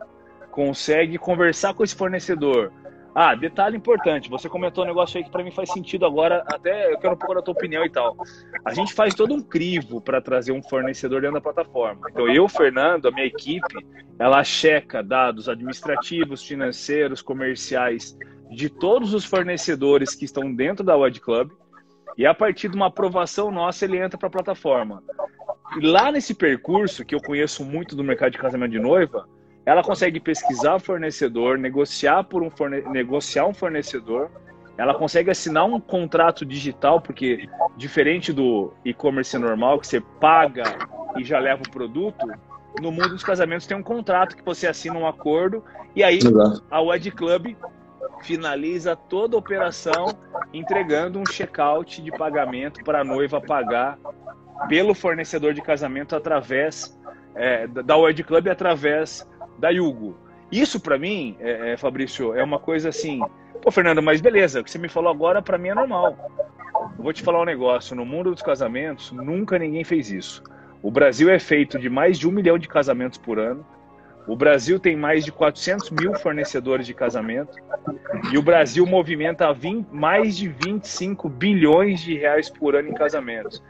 [0.50, 2.72] consegue conversar com esse fornecedor,
[3.14, 6.92] ah, detalhe importante, você comentou um negócio aí que para mim faz sentido agora, até
[6.94, 8.16] eu quero um pouco da tua opinião e tal.
[8.64, 12.08] A gente faz todo um crivo para trazer um fornecedor dentro da plataforma.
[12.10, 13.86] Então eu, Fernando, a minha equipe,
[14.18, 18.18] ela checa dados administrativos, financeiros, comerciais
[18.50, 21.52] de todos os fornecedores que estão dentro da Wed Club
[22.18, 25.04] e a partir de uma aprovação nossa ele entra para a plataforma.
[25.80, 29.28] E lá nesse percurso que eu conheço muito do mercado de casamento de noiva,
[29.72, 32.82] ela consegue pesquisar fornecedor, negociar por um forne...
[32.90, 34.30] negociar um fornecedor,
[34.78, 40.64] ela consegue assinar um contrato digital, porque diferente do e-commerce normal, que você paga
[41.18, 42.28] e já leva o produto,
[42.82, 45.64] no mundo dos casamentos tem um contrato que você assina um acordo
[45.96, 46.64] e aí Exato.
[46.70, 47.56] a Wed Club
[48.24, 50.08] finaliza toda a operação
[50.54, 53.98] entregando um checkout de pagamento para a noiva pagar
[54.68, 56.98] pelo fornecedor de casamento através
[57.36, 60.18] é, da Wed Club através da Yugo.
[60.52, 63.22] Isso para mim, é, é, Fabrício, é uma coisa assim.
[63.62, 66.18] Pô, Fernando, mas beleza, o que você me falou agora para mim é normal.
[66.98, 70.44] Eu vou te falar um negócio: no mundo dos casamentos, nunca ninguém fez isso.
[70.84, 73.66] O Brasil é feito de mais de um milhão de casamentos por ano.
[74.28, 77.58] O Brasil tem mais de 400 mil fornecedores de casamento.
[78.32, 83.64] E o Brasil movimenta 20, mais de 25 bilhões de reais por ano em casamentos.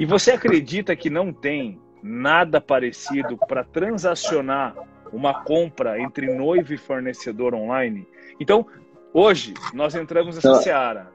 [0.00, 4.74] E você acredita que não tem nada parecido para transacionar
[5.12, 8.06] uma compra entre noivo e fornecedor online.
[8.40, 8.66] Então,
[9.12, 11.10] hoje, nós entramos nessa é, seara.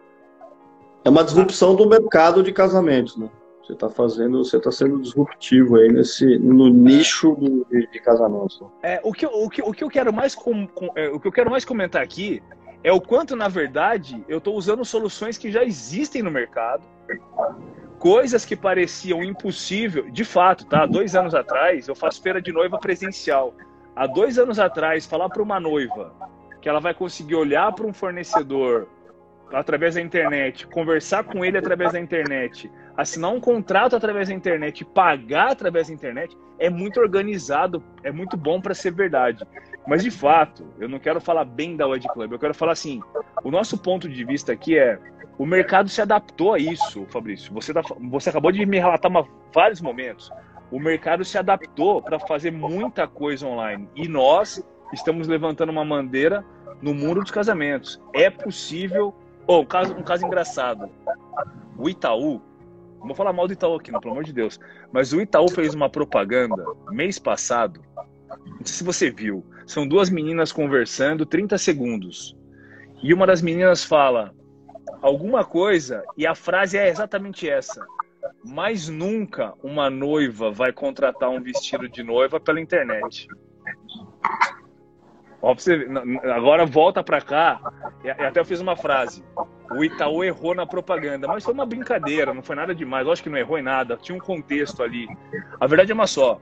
[1.04, 3.30] É uma disrupção do mercado de casamentos, né?
[3.64, 7.38] Você está fazendo, você está sendo disruptivo aí nesse no nicho
[7.72, 8.62] de, de casamentos.
[8.82, 11.28] É o que, o que, o que eu quero mais com, com é, o que
[11.28, 12.44] eu quero mais comentar aqui
[12.84, 16.84] é o quanto na verdade eu estou usando soluções que já existem no mercado,
[17.98, 20.86] coisas que pareciam impossível, de fato, tá?
[20.86, 23.54] Dois anos atrás eu faço feira de noiva presencial
[23.96, 26.14] há dois anos atrás, falar para uma noiva
[26.62, 28.88] que ela vai conseguir olhar para um fornecedor
[29.52, 34.84] através da internet, conversar com ele através da internet, assinar um contrato através da internet,
[34.86, 39.46] pagar através da internet, é muito organizado, é muito bom para ser verdade.
[39.86, 43.02] Mas de fato, eu não quero falar bem da Wed Club, eu quero falar assim:
[43.44, 44.98] o nosso ponto de vista aqui é
[45.38, 47.54] o mercado se adaptou a isso, Fabrício.
[47.54, 50.32] Você, tá, você acabou de me relatar uma, vários momentos
[50.74, 53.88] o mercado se adaptou para fazer muita coisa online.
[53.96, 54.60] E nós
[54.92, 56.44] estamos levantando uma bandeira
[56.82, 58.02] no mundo dos casamentos.
[58.12, 59.14] É possível.
[59.46, 60.90] Oh, um, caso, um caso engraçado.
[61.78, 62.42] O Itaú,
[62.98, 64.60] não vou falar mal do Itaú aqui, não, pelo amor de Deus,
[64.92, 67.80] mas o Itaú fez uma propaganda mês passado.
[68.28, 69.46] Não sei se você viu.
[69.68, 72.36] São duas meninas conversando 30 segundos.
[73.04, 74.34] E uma das meninas fala
[75.04, 77.86] alguma coisa e a frase é exatamente essa.
[78.44, 83.28] Mas nunca uma noiva vai contratar um vestido de noiva pela internet.
[85.42, 85.88] Ó, você,
[86.34, 87.60] agora volta para cá.
[88.04, 89.24] E até eu fiz uma frase.
[89.72, 93.06] O Itaú errou na propaganda, mas foi uma brincadeira, não foi nada demais.
[93.06, 95.06] Lógico que não errou em nada, tinha um contexto ali.
[95.60, 96.40] A verdade é uma só.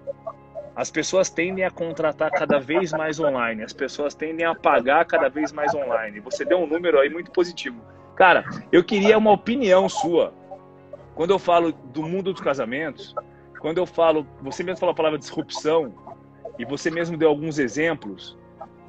[0.75, 5.29] As pessoas tendem a contratar cada vez mais online, as pessoas tendem a pagar cada
[5.29, 6.19] vez mais online.
[6.21, 7.81] Você deu um número aí muito positivo.
[8.15, 10.33] Cara, eu queria uma opinião sua.
[11.15, 13.13] Quando eu falo do mundo dos casamentos,
[13.59, 15.93] quando eu falo, você mesmo falou a palavra disrupção,
[16.57, 18.37] e você mesmo deu alguns exemplos,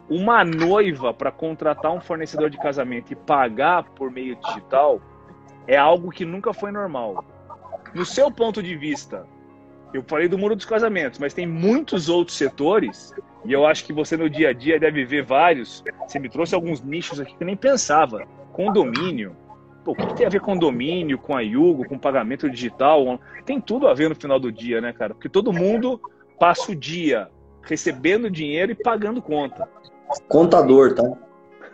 [0.08, 5.00] uma noiva para contratar um fornecedor de casamento e pagar por meio digital
[5.66, 7.24] é algo que nunca foi normal.
[7.94, 9.26] No seu ponto de vista,
[9.92, 13.92] eu falei do muro dos casamentos, mas tem muitos outros setores, e eu acho que
[13.92, 15.84] você no dia a dia deve ver vários.
[16.06, 18.26] Você me trouxe alguns nichos aqui que eu nem pensava.
[18.52, 19.36] Condomínio.
[19.84, 23.18] Pô, o que tem a ver condomínio, com a Yugo, com pagamento digital?
[23.44, 25.14] Tem tudo a ver no final do dia, né, cara?
[25.14, 26.00] Porque todo mundo
[26.38, 27.28] passa o dia
[27.62, 29.68] recebendo dinheiro e pagando conta.
[30.28, 31.10] Contador, tá?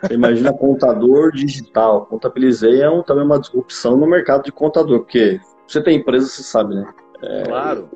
[0.03, 2.07] Você imagina contador digital.
[2.07, 6.43] Contabilizei é um, também uma disrupção no mercado de contador, porque você tem empresa, você
[6.43, 6.89] sabe, né?
[7.23, 7.89] É, claro.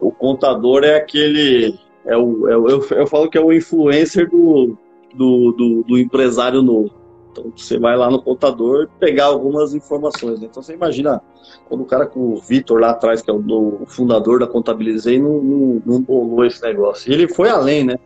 [0.00, 1.78] O contador é aquele.
[2.06, 4.76] É o, é o, eu, eu falo que é o influencer do,
[5.14, 6.99] do, do, do empresário novo.
[7.30, 10.40] Então você vai lá no contador pegar algumas informações.
[10.40, 10.48] Né?
[10.50, 11.22] Então você imagina
[11.68, 13.38] quando o cara com o Vitor lá atrás, que é o,
[13.82, 17.10] o fundador da Contabilizei, não, não, não bolou esse negócio.
[17.10, 17.96] E ele foi além, né?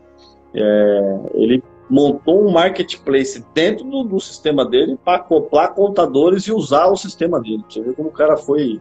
[0.55, 6.87] É, ele montou um marketplace dentro do, do sistema dele para acoplar contadores e usar
[6.87, 7.65] o sistema dele.
[7.69, 8.81] Você vê como o cara foi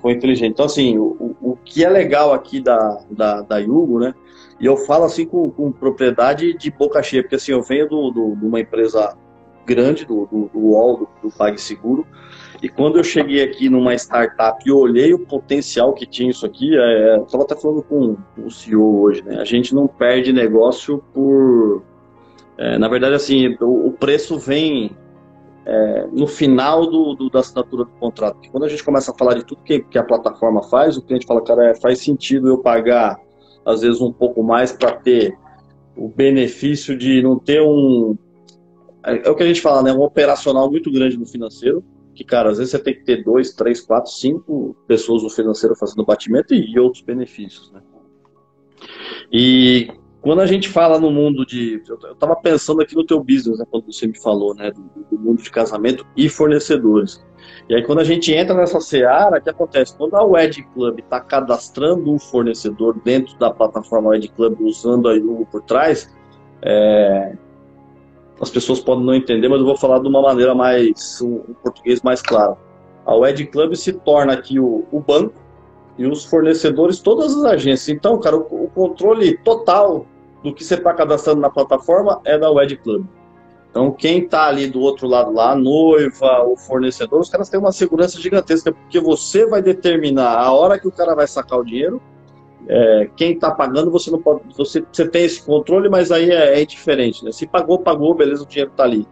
[0.00, 0.52] foi inteligente.
[0.52, 4.14] Então, assim, o, o que é legal aqui da, da, da Yugo, né?
[4.60, 8.10] E eu falo assim com, com propriedade de boca cheia, porque assim, eu venho do,
[8.10, 9.16] do, de uma empresa
[9.66, 12.06] grande, do, do, do UOL, do, do PagSeguro,
[12.62, 16.76] e quando eu cheguei aqui numa startup e olhei o potencial que tinha isso aqui,
[16.76, 19.40] é, eu estava até falando com o CEO hoje, né?
[19.40, 21.82] A gente não perde negócio por.
[22.56, 24.96] É, na verdade, assim, o, o preço vem
[25.66, 28.38] é, no final do, do, da assinatura do contrato.
[28.50, 31.26] Quando a gente começa a falar de tudo que, que a plataforma faz, o cliente
[31.26, 33.20] fala, cara, é, faz sentido eu pagar,
[33.64, 35.36] às vezes, um pouco mais para ter
[35.96, 38.16] o benefício de não ter um.
[39.06, 39.92] É, é, o que a gente fala, né?
[39.92, 41.82] Um operacional muito grande no financeiro.
[42.14, 45.76] Que, cara, às vezes você tem que ter dois, três, quatro, cinco pessoas no financeiro
[45.76, 47.82] fazendo batimento e, outros benefícios, né?
[49.30, 49.90] E
[50.22, 51.82] quando a gente fala no mundo de.
[51.86, 55.18] Eu estava pensando aqui no teu business, né, quando você me falou, né, do, do,
[55.18, 57.24] mundo de casamento e fornecedores.
[57.68, 59.96] E aí, quando a gente entra nessa seara, o que acontece?
[59.96, 65.14] Quando a Wed Club está cadastrando um fornecedor dentro da plataforma Wed Club, usando a
[65.14, 66.10] Yugo por trás,
[66.62, 67.36] é,
[68.40, 71.20] as pessoas podem não entender, mas eu vou falar de uma maneira mais.
[71.20, 72.56] um, um português mais claro.
[73.04, 75.34] A Wed Club se torna aqui o, o banco
[75.96, 77.88] e os fornecedores, todas as agências.
[77.88, 80.06] Então, cara, o, o controle total
[80.42, 83.06] do que você está cadastrando na plataforma é da Wed Club.
[83.70, 87.60] Então, quem está ali do outro lado lá, a noiva, o fornecedor, os caras têm
[87.60, 91.64] uma segurança gigantesca, porque você vai determinar a hora que o cara vai sacar o
[91.64, 92.00] dinheiro.
[92.68, 94.42] É, quem está pagando, você não pode.
[94.56, 97.24] Você, você tem esse controle, mas aí é, é diferente.
[97.24, 97.32] Né?
[97.32, 99.06] Se pagou, pagou, beleza, o dinheiro está ali.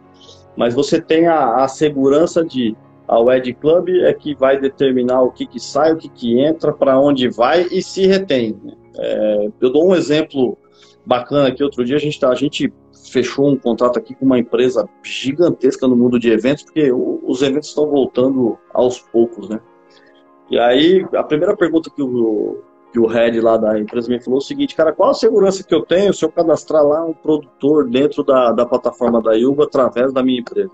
[0.57, 5.31] Mas você tem a, a segurança de a Wed Club é que vai determinar o
[5.31, 8.59] que, que sai, o que, que entra, para onde vai e se retém.
[8.63, 8.73] Né?
[8.97, 10.57] É, eu dou um exemplo
[11.05, 11.63] bacana aqui.
[11.63, 12.73] Outro dia a gente, tá, a gente
[13.11, 17.69] fechou um contrato aqui com uma empresa gigantesca no mundo de eventos, porque os eventos
[17.69, 19.61] estão voltando aos poucos, né?
[20.51, 22.63] E aí, a primeira pergunta que o,
[22.95, 25.65] que o head lá da empresa me falou é o seguinte, cara, qual a segurança
[25.65, 29.65] que eu tenho se eu cadastrar lá um produtor dentro da, da plataforma da Yuba
[29.65, 30.71] através da minha empresa?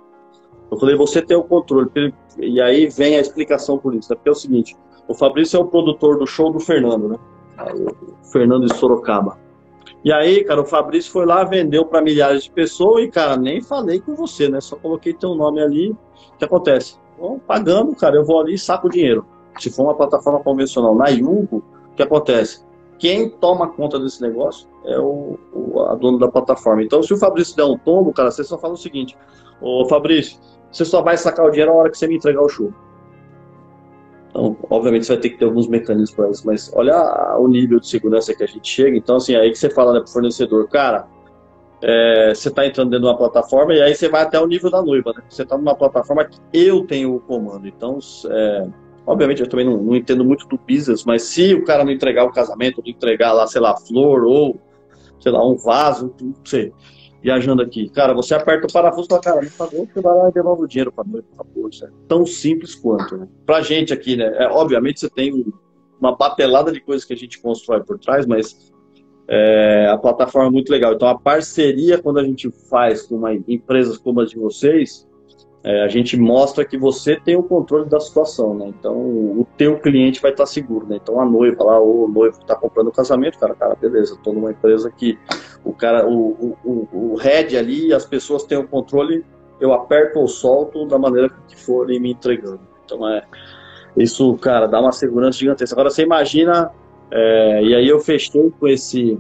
[0.70, 1.88] Eu falei, você tem o controle.
[2.38, 4.16] E aí vem a explicação por isso, né?
[4.16, 4.76] porque é o seguinte,
[5.08, 7.16] o Fabrício é o produtor do show do Fernando, né?
[7.74, 9.38] O Fernando de Sorocaba.
[10.04, 13.62] E aí, cara, o Fabrício foi lá, vendeu para milhares de pessoas e, cara, nem
[13.62, 14.60] falei com você, né?
[14.60, 15.92] Só coloquei teu nome ali.
[16.34, 16.98] O que acontece?
[17.18, 19.24] Bom, pagando, cara, eu vou ali e saco o dinheiro.
[19.58, 21.64] Se for uma plataforma convencional na Yugo,
[22.00, 22.64] que acontece?
[22.98, 26.82] Quem toma conta desse negócio é o, o a dona da plataforma.
[26.82, 29.16] Então, se o Fabrício der um tombo, cara, você só fala o seguinte:
[29.60, 30.38] Ô Fabrício,
[30.70, 32.72] você só vai sacar o dinheiro na hora que você me entregar o show.
[34.30, 37.80] Então, obviamente, você vai ter que ter alguns mecanismos para isso, mas olha o nível
[37.80, 38.96] de segurança que a gente chega.
[38.96, 41.08] Então, assim, aí que você fala né, para o fornecedor, cara,
[41.82, 44.70] é, você está entrando dentro de uma plataforma e aí você vai até o nível
[44.70, 45.22] da noiva, né?
[45.28, 47.66] Você está numa plataforma que eu tenho o comando.
[47.66, 48.68] Então, é,
[49.06, 52.24] obviamente, eu também não, não, entendo muito do business, mas se o cara não entregar
[52.24, 54.60] o casamento, não entregar lá, sei lá, flor ou,
[55.20, 56.72] sei lá, um vaso, não sei
[57.22, 57.88] viajando aqui.
[57.90, 60.64] Cara, você aperta o parafuso e fala, cara, não pagou, você vai lá e devolve
[60.64, 61.70] o dinheiro para noiva, por favor.
[61.70, 63.28] Isso é tão simples quanto, né?
[63.44, 64.32] Pra gente aqui, né?
[64.38, 65.44] É, obviamente você tem
[66.00, 68.72] uma batelada de coisas que a gente constrói por trás, mas
[69.28, 70.94] é, a plataforma é muito legal.
[70.94, 75.06] Então, a parceria, quando a gente faz com uma, empresas como as de vocês,
[75.62, 78.66] é, a gente mostra que você tem o controle da situação, né?
[78.68, 80.98] Então, o teu cliente vai estar seguro, né?
[81.02, 84.32] Então, a noiva lá, o noivo que está comprando o casamento, cara, cara, beleza, estou
[84.32, 85.18] numa empresa que
[85.62, 89.22] o cara, o, o, o, o head ali, as pessoas têm o controle,
[89.60, 92.60] eu aperto ou solto da maneira que forem me entregando.
[92.86, 93.22] Então, é,
[93.94, 95.74] isso, cara, dá uma segurança gigantesca.
[95.74, 96.70] Agora, você imagina,
[97.10, 99.18] é, e aí eu fechei com esse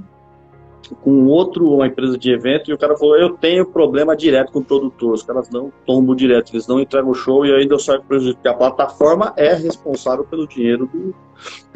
[1.02, 4.60] com outro, uma empresa de evento, e o cara falou, eu tenho problema direto com
[4.60, 7.78] o produtor, os caras não tombam direto, eles não entregam o show e ainda eu
[7.78, 11.14] saio prejuízo, porque a plataforma é responsável pelo dinheiro do...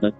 [0.03, 0.12] Né?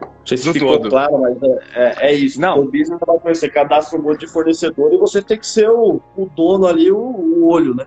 [0.00, 0.90] Não sei se ficou todo.
[0.90, 2.40] claro, mas é, é, é, isso.
[2.40, 2.58] Não.
[2.58, 6.00] O business vai conhecer, cadastra um monte de fornecedor e você tem que ser o,
[6.16, 7.86] o dono ali, o, o olho, né?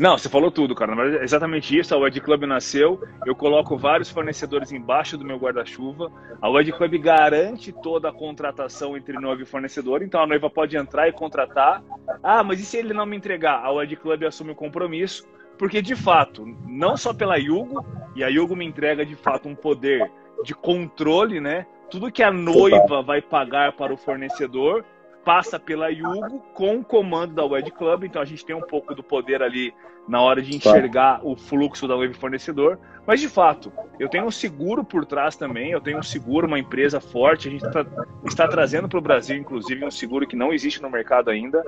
[0.00, 0.96] Não, você falou tudo, cara.
[0.96, 1.94] Mas é exatamente isso.
[1.94, 3.02] A Wed Club nasceu.
[3.26, 6.10] Eu coloco vários fornecedores embaixo do meu guarda-chuva.
[6.40, 10.02] A Wed Club garante toda a contratação entre noivo e fornecedor.
[10.02, 11.84] Então a noiva pode entrar e contratar.
[12.22, 13.62] Ah, mas e se ele não me entregar?
[13.62, 15.28] A Wed Club assume o compromisso.
[15.58, 17.84] Porque, de fato, não só pela Yugo,
[18.16, 20.10] e a Yugo me entrega, de fato, um poder
[20.42, 21.66] de controle, né?
[21.90, 24.82] Tudo que a noiva vai pagar para o fornecedor
[25.30, 28.96] passa pela Yugo com o comando da Web Club, então a gente tem um pouco
[28.96, 29.72] do poder ali
[30.08, 32.80] na hora de enxergar o fluxo da web fornecedor.
[33.06, 36.58] Mas de fato, eu tenho um seguro por trás também, eu tenho um seguro, uma
[36.58, 37.86] empresa forte, a gente tá,
[38.24, 41.64] está trazendo para o Brasil, inclusive, um seguro que não existe no mercado ainda,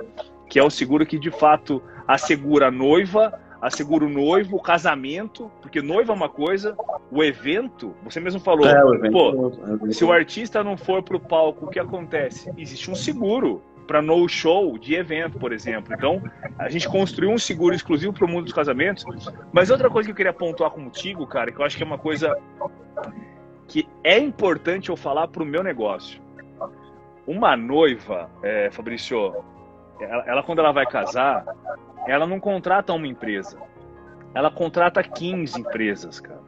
[0.49, 5.49] que é o seguro que de fato assegura a noiva, assegura o noivo, o casamento,
[5.61, 6.75] porque noiva é uma coisa,
[7.09, 9.51] o evento, você mesmo falou, é, o pô,
[9.87, 12.51] é se o artista não for pro palco, o que acontece?
[12.57, 15.93] Existe um seguro para no show de evento, por exemplo.
[15.93, 16.21] Então,
[16.59, 19.05] a gente construiu um seguro exclusivo para o mundo dos casamentos.
[19.51, 21.97] Mas outra coisa que eu queria pontuar contigo, cara, que eu acho que é uma
[21.97, 22.37] coisa
[23.67, 26.21] que é importante eu falar para o meu negócio.
[27.25, 29.33] Uma noiva, é, Fabrício,
[30.03, 31.45] ela, ela, quando ela vai casar,
[32.07, 33.57] ela não contrata uma empresa.
[34.33, 36.41] Ela contrata 15 empresas, cara.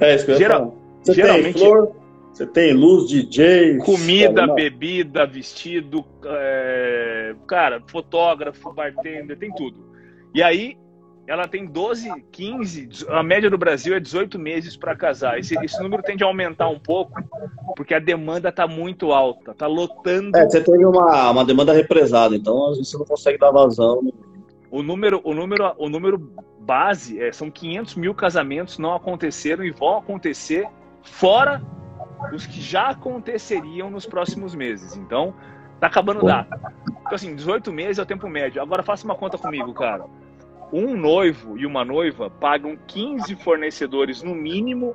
[0.00, 1.96] É isso que Geral, Você geralmente, tem flor,
[2.32, 3.78] você tem luz, DJ...
[3.78, 9.88] Comida, bebida, vestido, é, cara, fotógrafo, bartender, tem tudo.
[10.34, 10.76] E aí,
[11.28, 15.38] ela tem 12, 15, a média do Brasil é 18 meses para casar.
[15.38, 17.12] Esse, esse, número tende a aumentar um pouco,
[17.76, 20.36] porque a demanda está muito alta, está lotando.
[20.36, 24.00] É, você teve uma, uma demanda represada, então você não consegue dar vazão
[24.70, 26.18] o número, o número, o número
[26.60, 30.68] base é, são 500 mil casamentos não aconteceram e vão acontecer
[31.02, 31.62] fora
[32.32, 34.96] os que já aconteceriam nos próximos meses.
[34.96, 35.34] Então,
[35.80, 36.60] tá acabando data.
[36.86, 38.60] Então, assim, 18 meses é o tempo médio.
[38.60, 40.04] Agora, faça uma conta comigo, cara.
[40.72, 44.94] Um noivo e uma noiva pagam 15 fornecedores no mínimo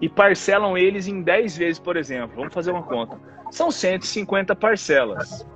[0.00, 2.36] e parcelam eles em 10 vezes, por exemplo.
[2.36, 3.18] Vamos fazer uma conta.
[3.50, 5.46] São 150 parcelas.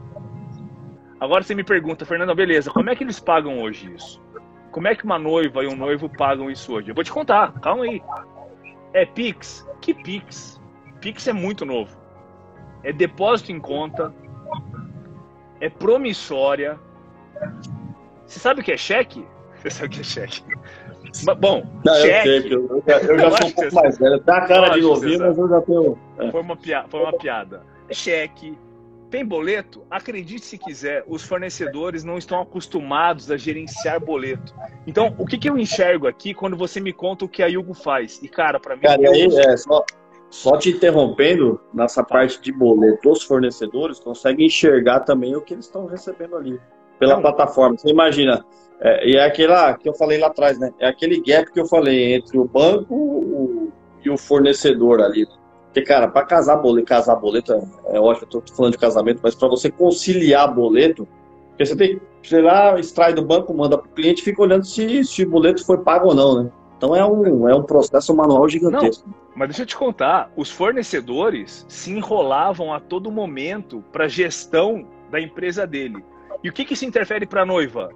[1.21, 4.21] Agora você me pergunta, Fernando, beleza, como é que eles pagam hoje isso?
[4.73, 6.89] Como é que uma noiva e um noivo pagam isso hoje?
[6.89, 8.03] Eu vou te contar, calma aí.
[8.93, 9.65] É Pix?
[9.81, 10.61] Que Pix?
[11.01, 11.97] Pix é muito novo.
[12.83, 14.13] É depósito em conta.
[15.61, 16.81] É promissória.
[18.27, 19.25] Você sabe o que é cheque?
[19.63, 20.43] Você sabe o que é cheque?
[21.39, 22.53] Bom, Não, cheque.
[22.53, 24.21] Eu, eu, eu, já sou um pouco mais velho.
[24.21, 25.99] Dá a cara de novinho, mas eu já tenho.
[26.19, 26.31] É.
[26.31, 27.63] Foi, uma piada, foi uma piada.
[27.91, 28.59] Cheque,
[29.11, 29.83] tem boleto?
[29.91, 34.55] Acredite se quiser, os fornecedores não estão acostumados a gerenciar boleto.
[34.87, 37.75] Então, o que, que eu enxergo aqui quando você me conta o que a Yugo
[37.75, 38.19] faz?
[38.23, 38.83] E, cara, para mim.
[38.83, 39.85] Cara, aí, é, só,
[40.31, 45.67] só te interrompendo, nessa parte de boleto, os fornecedores conseguem enxergar também o que eles
[45.67, 46.59] estão recebendo ali,
[46.99, 47.21] pela não.
[47.21, 47.77] plataforma.
[47.77, 48.43] Você imagina,
[48.85, 50.73] é, e é aquela que eu falei lá atrás, né?
[50.81, 53.73] É aquele gap que eu falei entre o banco o,
[54.05, 55.25] e o fornecedor ali.
[55.67, 59.21] Porque, cara, para casar boleto, casar boleto é, é ótimo, eu tô falando de casamento,
[59.23, 61.07] mas para você conciliar boleto,
[61.51, 65.05] porque você tem que, sei lá, extrai do banco, manda pro cliente fica olhando se,
[65.05, 66.51] se o boleto foi pago ou não, né?
[66.77, 69.09] Então é um, é um processo manual gigantesco.
[69.09, 74.85] Não, mas deixa eu te contar, os fornecedores se enrolavam a todo momento para gestão
[75.09, 76.05] da empresa dele.
[76.43, 77.91] E o que, que isso interfere para a noiva?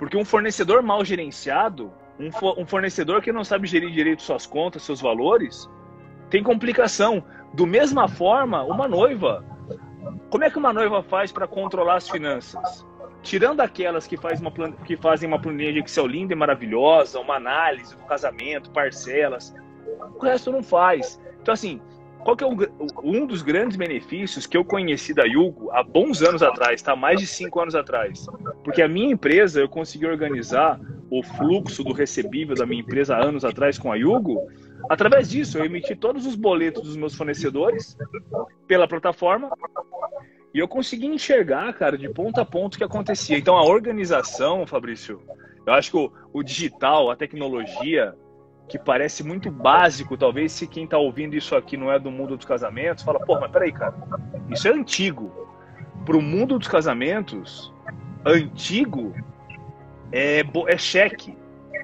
[0.00, 2.30] Porque um fornecedor mal gerenciado, um,
[2.62, 5.68] um fornecedor que não sabe gerir direito suas contas, seus valores,
[6.30, 7.22] tem complicação.
[7.52, 9.44] Do mesma forma, uma noiva.
[10.30, 12.86] Como é que uma noiva faz para controlar as finanças?
[13.22, 14.50] Tirando aquelas que, faz uma,
[14.86, 19.54] que fazem uma planilha de Excel linda e maravilhosa, uma análise do casamento, parcelas,
[20.14, 21.20] o resto não faz.
[21.42, 21.78] Então, assim,
[22.24, 22.46] qual que é
[23.02, 26.94] um dos grandes benefícios que eu conheci da Yugo há bons anos atrás, tá?
[26.94, 28.26] Mais de cinco anos atrás.
[28.62, 30.78] Porque a minha empresa, eu consegui organizar
[31.10, 34.48] o fluxo do recebível da minha empresa há anos atrás com a Yugo,
[34.88, 37.96] através disso, eu emiti todos os boletos dos meus fornecedores
[38.66, 39.50] pela plataforma
[40.52, 43.38] e eu consegui enxergar, cara, de ponta a ponta o que acontecia.
[43.38, 45.20] Então, a organização, Fabrício,
[45.66, 48.14] eu acho que o, o digital, a tecnologia,
[48.70, 52.36] que parece muito básico, talvez se quem está ouvindo isso aqui não é do mundo
[52.36, 53.92] dos casamentos, fala, pô, mas peraí, cara,
[54.48, 55.48] isso é antigo.
[56.06, 57.74] Para o mundo dos casamentos,
[58.24, 59.12] antigo
[60.12, 61.36] é, é cheque.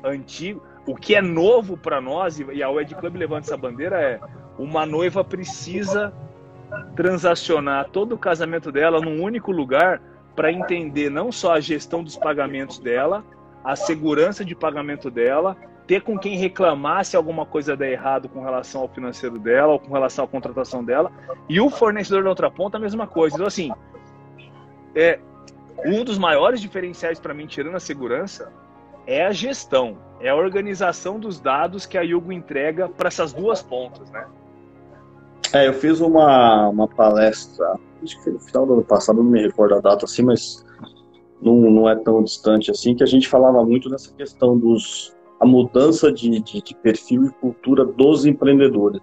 [0.04, 0.62] Antigo.
[0.86, 4.20] O que é novo para nós, e a Wed Club levanta essa bandeira, é
[4.56, 6.14] uma noiva precisa
[6.94, 10.00] transacionar todo o casamento dela num único lugar
[10.36, 13.24] para entender não só a gestão dos pagamentos dela,
[13.64, 15.56] a segurança de pagamento dela,
[15.86, 19.78] ter com quem reclamar se alguma coisa der errado com relação ao financeiro dela ou
[19.78, 21.12] com relação à contratação dela,
[21.48, 23.36] e o fornecedor da outra ponta a mesma coisa.
[23.36, 23.70] Então, assim,
[24.94, 25.20] é,
[25.84, 28.52] um dos maiores diferenciais para mim, tirando a segurança,
[29.06, 33.62] é a gestão, é a organização dos dados que a Yugo entrega para essas duas
[33.62, 34.26] pontas, né?
[35.52, 39.40] É, eu fiz uma, uma palestra, acho que no final do ano passado, não me
[39.40, 40.64] recordo a data assim, mas
[41.40, 45.46] não, não é tão distante assim, que a gente falava muito dessa questão dos a
[45.46, 49.00] mudança de, de, de perfil e cultura dos empreendedores.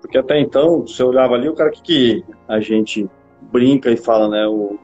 [0.00, 3.08] Porque até então, você olhava ali, o cara que, que a gente
[3.52, 4.46] brinca e fala, né?
[4.46, 4.78] O,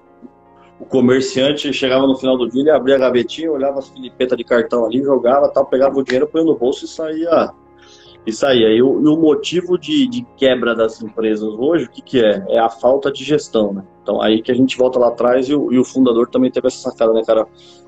[0.79, 4.45] o comerciante chegava no final do dia, ele abria a gavetinha, olhava as filipetas de
[4.45, 7.51] cartão ali, jogava, tal, pegava o dinheiro, põe no bolso e saía.
[8.27, 8.68] E saía.
[8.68, 12.45] E o, e o motivo de, de, quebra das empresas hoje, o que, que é?
[12.49, 13.85] É a falta de gestão, né?
[14.03, 16.66] Então aí que a gente volta lá atrás e o, e o fundador também teve
[16.66, 17.47] essa sacada, né, cara?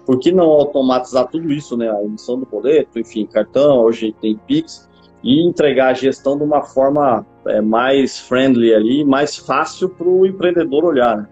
[0.09, 1.91] Por que não automatizar tudo isso, né?
[1.91, 4.89] A emissão do boleto, enfim, cartão, hoje tem Pix,
[5.23, 10.25] e entregar a gestão de uma forma é, mais friendly ali, mais fácil para o
[10.25, 11.29] empreendedor olhar, né?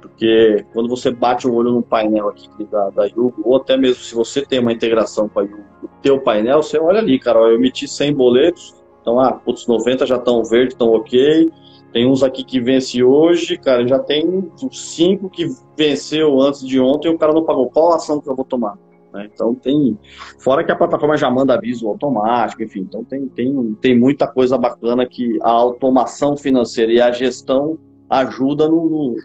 [0.00, 4.04] Porque quando você bate o olho no painel aqui da, da Yugo, ou até mesmo
[4.04, 7.40] se você tem uma integração com a Yugo, o teu painel, você olha ali, cara,
[7.40, 11.50] ó, eu emiti 100 boletos, então, ah, putz, 90 já estão verde, estão ok,
[11.92, 17.08] tem uns aqui que vence hoje, cara, já tem cinco que venceu antes de ontem
[17.08, 17.70] e o cara não pagou.
[17.70, 18.78] Qual ação que eu vou tomar?
[19.12, 19.28] Né?
[19.32, 19.98] Então tem.
[20.38, 22.80] Fora que a plataforma já manda aviso automático, enfim.
[22.80, 27.78] Então tem, tem, tem muita coisa bacana que a automação financeira e a gestão
[28.08, 29.16] ajuda no, no,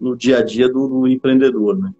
[0.00, 1.90] no dia a dia do, do empreendedor, né?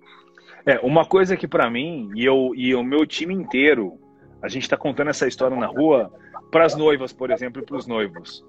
[0.64, 3.94] É, uma coisa que para mim e eu e o meu time inteiro,
[4.40, 6.12] a gente está contando essa história na rua
[6.52, 8.44] para as noivas, por exemplo, e para os noivos.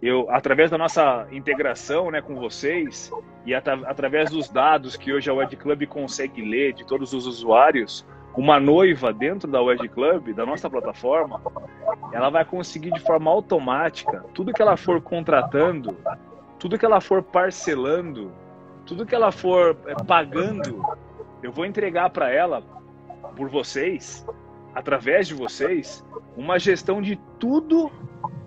[0.00, 3.10] Eu, através da nossa integração, né, com vocês
[3.44, 7.26] e at através dos dados que hoje a Wed Club consegue ler de todos os
[7.26, 11.42] usuários, uma noiva dentro da Wed Club, da nossa plataforma,
[12.12, 15.96] ela vai conseguir de forma automática tudo que ela for contratando,
[16.58, 18.30] tudo que ela for parcelando,
[18.86, 20.80] tudo que ela for é, pagando,
[21.42, 22.62] eu vou entregar para ela,
[23.36, 24.24] por vocês,
[24.72, 26.04] através de vocês,
[26.36, 27.90] uma gestão de tudo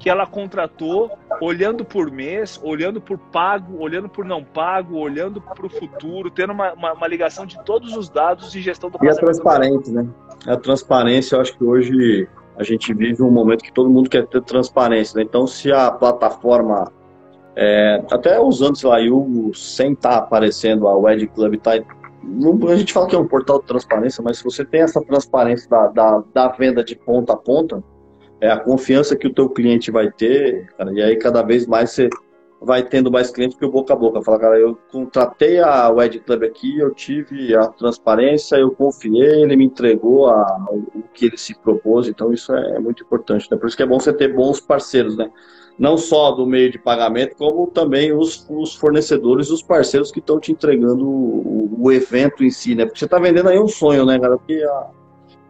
[0.02, 5.64] que ela contratou, olhando por mês, olhando por pago, olhando por não pago, olhando para
[5.64, 9.08] o futuro, tendo uma, uma, uma, ligação de todos os dados de gestão do E
[9.08, 10.08] é transparente, né?
[10.48, 12.28] A transparência, eu acho que hoje
[12.58, 15.18] a gente vive um momento que todo mundo quer ter transparência.
[15.18, 15.24] Né?
[15.24, 16.92] Então, se a plataforma
[17.56, 22.76] é, até usando, sei lá, o sem estar tá aparecendo a Wed Club, tá, a
[22.76, 25.88] gente fala que é um portal de transparência, mas se você tem essa transparência da,
[25.90, 27.84] da, da venda de ponta a ponta,
[28.42, 31.92] é a confiança que o teu cliente vai ter, cara, e aí cada vez mais
[31.92, 32.10] você
[32.60, 34.22] vai tendo mais clientes que o boca a boca.
[34.22, 39.56] Fala, cara, eu contratei a Wed Club aqui, eu tive a transparência, eu confiei, ele
[39.56, 43.58] me entregou a, o que ele se propôs, então isso é, muito importante, né?
[43.58, 45.32] Por isso que é bom você ter bons parceiros, né?
[45.80, 50.40] não só do meio de pagamento, como também os, os fornecedores, os parceiros que estão
[50.40, 52.86] te entregando o, o, evento em si, né?
[52.86, 54.38] Porque você está vendendo aí um sonho, né, cara?
[54.38, 54.90] Porque a,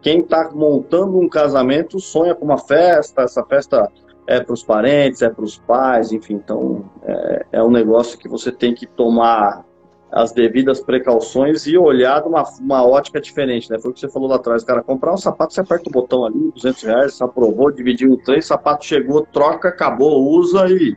[0.02, 3.88] quem está montando um casamento sonha com uma festa, essa festa
[4.26, 8.28] é para os parentes, é para os pais, enfim, então é, é um negócio que
[8.28, 9.64] você tem que tomar
[10.10, 13.78] as devidas precauções e olhar de uma, uma ótica diferente, né?
[13.78, 16.26] Foi o que você falou lá atrás, cara, comprar um sapato, você aperta o botão
[16.26, 20.94] ali, 200 reais, você aprovou, dividiu em três, sapato chegou, troca, acabou, usa e,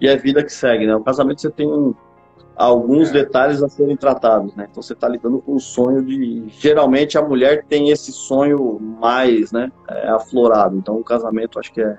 [0.00, 0.94] e é vida que segue, né?
[0.94, 1.66] O casamento você tem
[2.56, 3.12] alguns é.
[3.12, 4.66] detalhes a serem tratados, né?
[4.70, 6.44] Então você está lidando com o sonho de...
[6.48, 11.82] Geralmente a mulher tem esse sonho mais, né, é, aflorado, então o casamento acho que
[11.82, 11.98] é,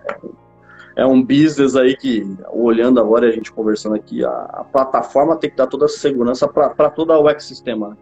[0.95, 5.35] é um business aí que, olhando agora e a gente conversando aqui, a, a, plataforma
[5.37, 7.89] tem que dar toda a segurança para todo o ecossistema.
[7.89, 7.97] Né?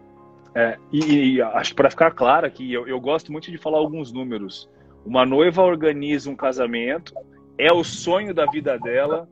[0.54, 3.76] É, e, e acho que para ficar claro aqui, eu, eu gosto muito de falar
[3.76, 4.66] alguns números.
[5.04, 7.12] Uma noiva organiza um casamento,
[7.58, 9.28] é o sonho da vida dela,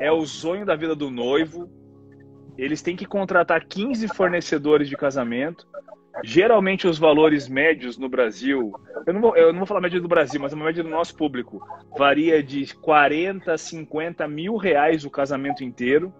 [0.00, 1.70] é o sonho da vida do noivo.
[2.56, 5.66] Eles têm que contratar 15 fornecedores de casamento
[6.22, 8.72] geralmente os valores médios no Brasil,
[9.06, 11.16] eu não vou, eu não vou falar média do Brasil, mas a média do nosso
[11.16, 16.12] público, varia de 40, 50 mil reais o casamento inteiro.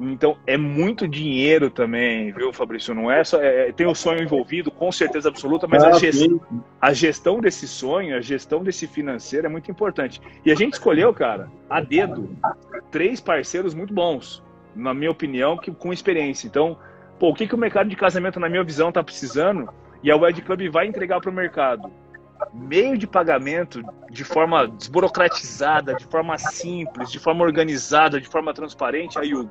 [0.00, 2.92] Então é muito dinheiro também, viu, Fabrício?
[2.92, 3.40] Não é só.
[3.40, 6.40] É, tem o sonho envolvido, com certeza absoluta, mas ah, a, gestão,
[6.80, 10.20] a, gestão, desse sonho, a gestão desse financeiro é muito importante.
[10.44, 12.28] E a gente escolheu, cara, a dedo,
[12.90, 14.42] três parceiros muito bons,
[14.74, 16.46] na minha opinião, que, com experiência.
[16.46, 16.76] Então,
[17.18, 19.68] pô, o que, que o mercado de casamento, na minha visão, está precisando?
[20.02, 21.90] E a Wed Club vai entregar para o mercado
[22.52, 29.18] meio de pagamento de forma desburocratizada, de forma simples, de forma organizada, de forma transparente,
[29.18, 29.48] aí o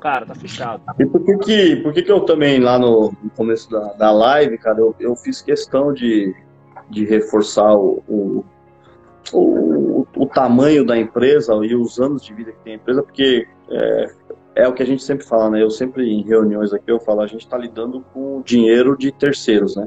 [0.00, 0.82] cara tá fechado.
[0.98, 4.10] E por que que, por que, que eu também lá no, no começo da, da
[4.10, 6.34] live, cara, eu, eu fiz questão de,
[6.88, 8.44] de reforçar o, o,
[9.32, 13.46] o, o tamanho da empresa e os anos de vida que tem a empresa, porque
[13.70, 14.14] é,
[14.56, 15.62] é o que a gente sempre fala, né?
[15.62, 19.76] Eu sempre em reuniões aqui eu falo, a gente está lidando com dinheiro de terceiros,
[19.76, 19.86] né?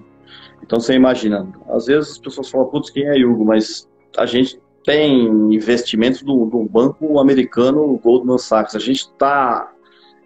[0.63, 3.43] Então você imagina, às vezes as pessoas falam, putz, quem é Hugo?
[3.43, 8.75] Mas a gente tem investimentos do, do banco americano Goldman Sachs.
[8.75, 9.71] A gente está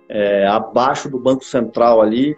[0.10, 2.38] é, abaixo do Banco Central ali,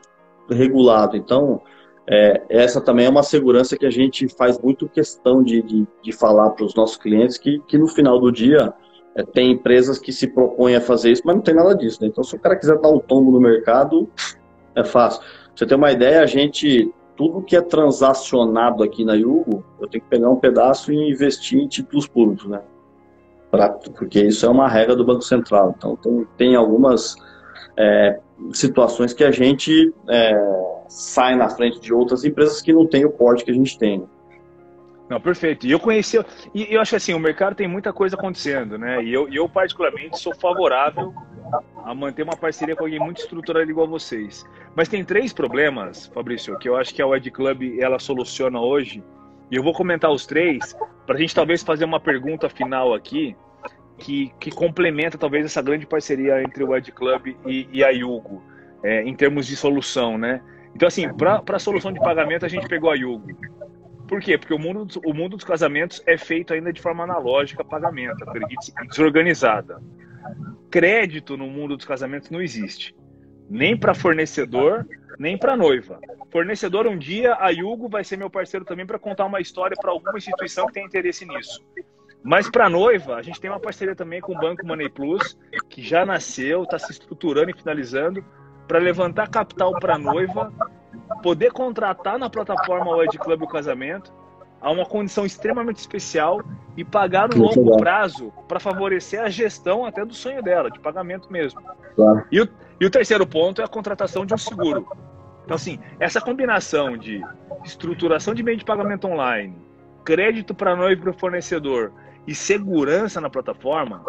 [0.49, 1.18] regulado.
[1.18, 1.62] Então,
[2.08, 6.12] é, essa também é uma segurança que a gente faz muito questão de, de, de
[6.12, 8.74] falar para os nossos clientes que, que no final do dia
[9.16, 12.01] é, tem empresas que se propõem a fazer isso, mas não tem nada disso.
[12.01, 12.09] Né?
[12.09, 14.09] Então, se o cara quiser dar um tombo no mercado,
[14.76, 15.22] é fácil.
[15.55, 20.03] Você ter uma ideia, a gente tudo que é transacionado aqui na Yugo, eu tenho
[20.03, 22.61] que pegar um pedaço e investir em títulos públicos, né?
[23.49, 25.74] Pra, porque isso é uma regra do Banco Central.
[25.78, 27.16] Então, tem, tem algumas
[27.78, 28.20] é,
[28.51, 30.38] situações que a gente é,
[30.89, 34.05] sai na frente de outras empresas que não têm o porte que a gente tem.
[35.10, 35.68] Não, perfeito.
[35.68, 36.18] E eu conheci,
[36.53, 39.03] e eu acho assim, o mercado tem muita coisa acontecendo, né?
[39.03, 41.14] E eu, eu particularmente sou favorável
[41.84, 44.45] a manter uma parceria com alguém muito estruturado igual vocês.
[44.76, 49.03] Mas tem três problemas, Fabrício, que eu acho que a Wed Club ela soluciona hoje.
[49.51, 50.76] E eu vou comentar os três
[51.06, 53.36] para a gente talvez fazer uma pergunta final aqui
[53.97, 58.43] que, que complementa talvez essa grande parceria entre o Ed Club e, e a Yugo,
[58.84, 60.41] é, em termos de solução, né?
[60.76, 63.28] Então assim, para a solução de pagamento a gente pegou a Yugo.
[64.08, 64.38] Por quê?
[64.38, 68.72] Porque o mundo, o mundo dos casamentos é feito ainda de forma analógica, pagamento, acredite,
[68.88, 69.82] desorganizada.
[70.70, 72.95] Crédito no mundo dos casamentos não existe.
[73.49, 74.86] Nem para fornecedor,
[75.18, 75.99] nem para noiva.
[76.32, 79.91] Fornecedor, um dia, a Yugo vai ser meu parceiro também para contar uma história para
[79.91, 81.64] alguma instituição que tem interesse nisso.
[82.24, 85.38] Mas para noiva, a gente tem uma parceria também com o Banco Money Plus,
[85.70, 88.26] que já nasceu, está se estruturando e finalizando,
[88.68, 90.51] para levantar capital para noiva
[91.22, 94.11] poder contratar na plataforma Wed Club o casamento
[94.61, 96.41] a uma condição extremamente especial
[96.76, 101.32] e pagar no longo prazo para favorecer a gestão até do sonho dela, de pagamento
[101.32, 101.61] mesmo.
[101.95, 102.26] Claro.
[102.32, 102.49] E, o,
[102.80, 104.88] e o terceiro ponto é a contratação de um seguro.
[105.43, 107.24] Então, assim, essa combinação de
[107.63, 109.55] estruturação de meio de pagamento online,
[110.03, 111.91] crédito para noivo e para o fornecedor
[112.26, 114.03] e segurança na plataforma,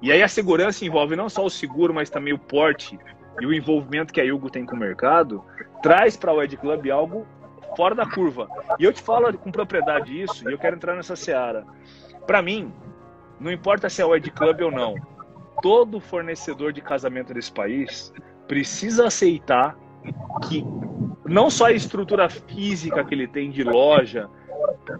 [0.00, 2.98] e aí a segurança envolve não só o seguro, mas também o porte
[3.40, 5.44] e o envolvimento que a Yugo tem com o mercado,
[5.82, 7.26] traz para o Ed Club algo
[7.76, 8.48] fora da curva.
[8.78, 11.64] E eu te falo com propriedade isso, e eu quero entrar nessa seara.
[12.26, 12.72] Para mim,
[13.38, 14.94] não importa se é o Ed Club ou não,
[15.62, 18.12] todo fornecedor de casamento desse país
[18.46, 19.76] precisa aceitar
[20.48, 20.64] que
[21.24, 24.28] não só a estrutura física que ele tem de loja,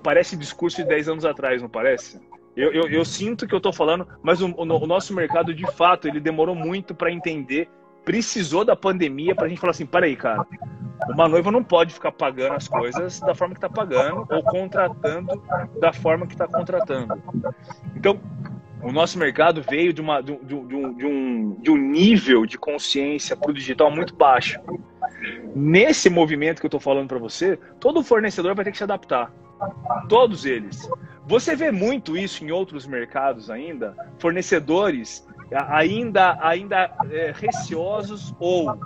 [0.03, 2.21] parece discurso de 10 anos atrás, não parece?
[2.57, 5.71] Eu, eu, eu sinto que eu estou falando, mas o, o, o, nosso mercado, de
[5.73, 7.71] fato, ele demorou muito para entender
[8.09, 10.47] precisou da pandemia para a gente falar assim, para aí, cara,
[11.11, 15.43] uma noiva não pode ficar pagando as coisas da forma que está pagando ou contratando
[15.79, 17.23] da forma que está contratando.
[17.95, 18.19] Então,
[18.83, 23.37] o nosso mercado veio de, uma, de, de, de, um, de um nível de consciência
[23.37, 24.59] para o digital muito baixo.
[25.55, 29.31] Nesse movimento que eu estou falando para você, todo fornecedor vai ter que se adaptar.
[30.09, 30.89] Todos eles.
[31.27, 38.77] Você vê muito isso em outros mercados ainda, fornecedores ainda, ainda é, receosos ou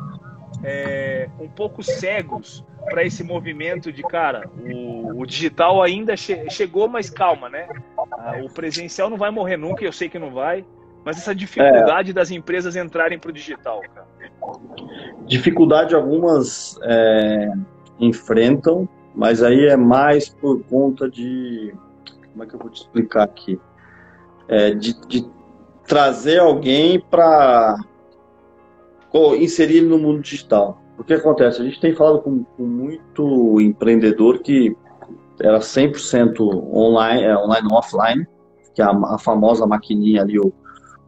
[0.63, 6.89] é, um pouco cegos para esse movimento de cara, o, o digital ainda che chegou,
[6.89, 7.69] mas calma, né?
[7.97, 10.65] Ah, o presencial não vai morrer nunca, eu sei que não vai,
[11.05, 12.13] mas essa dificuldade é.
[12.15, 14.07] das empresas entrarem para o digital, cara.
[15.27, 17.53] Dificuldade algumas é,
[18.01, 21.75] enfrentam, mas aí é mais por conta de.
[22.33, 23.61] Como é que eu vou te explicar aqui?
[24.49, 25.25] É, de, de
[25.87, 27.77] trazer alguém para
[29.39, 30.81] inserir ele no mundo digital.
[30.99, 31.61] O que acontece?
[31.61, 34.77] A gente tem falado com, com muito empreendedor que
[35.41, 38.27] era 100% online, é, online offline,
[38.75, 40.53] que é a, a, famosa maquininha ali, o,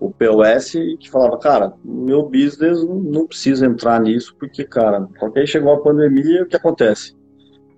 [0.00, 5.46] o POS que falava, cara, meu business não precisa entrar nisso, porque, cara, porque aí
[5.46, 7.14] chegou a pandemia, o que acontece?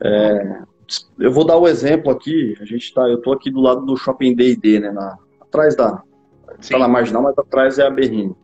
[0.03, 0.61] É,
[1.19, 3.85] eu vou dar o um exemplo aqui, a gente tá, eu tô aqui do lado
[3.85, 6.03] do Shopping D&D, né, na, atrás da,
[6.61, 6.75] Sim.
[6.75, 8.35] tá na marginal, mas atrás é a Berrini.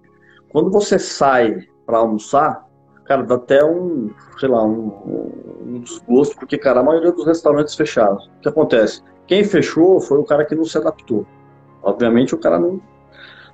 [0.48, 2.66] Quando você sai para almoçar,
[3.04, 5.32] cara, dá até um, sei lá, um,
[5.66, 8.16] um desgosto, porque, cara, a maioria dos restaurantes fecharam.
[8.16, 9.02] O que acontece?
[9.26, 11.26] Quem fechou foi o cara que não se adaptou.
[11.82, 12.80] Obviamente o cara não,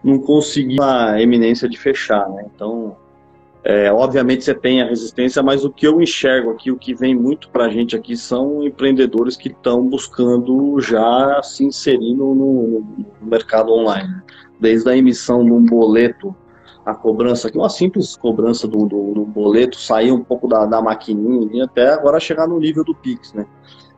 [0.03, 2.47] não conseguiu a eminência de fechar, né?
[2.55, 2.97] Então,
[3.65, 7.15] é, obviamente você tem a resistência, mas o que eu enxergo aqui, o que vem
[7.15, 12.87] muito para a gente aqui são empreendedores que estão buscando já se inserir no, no,
[13.21, 14.23] mercado online.
[14.61, 16.35] Desde a emissão de um boleto,
[16.85, 20.81] a cobrança aqui, uma simples cobrança do, do, do boleto, sair um pouco da, da
[20.81, 23.47] maquininha e até agora chegar no nível do Pix, né?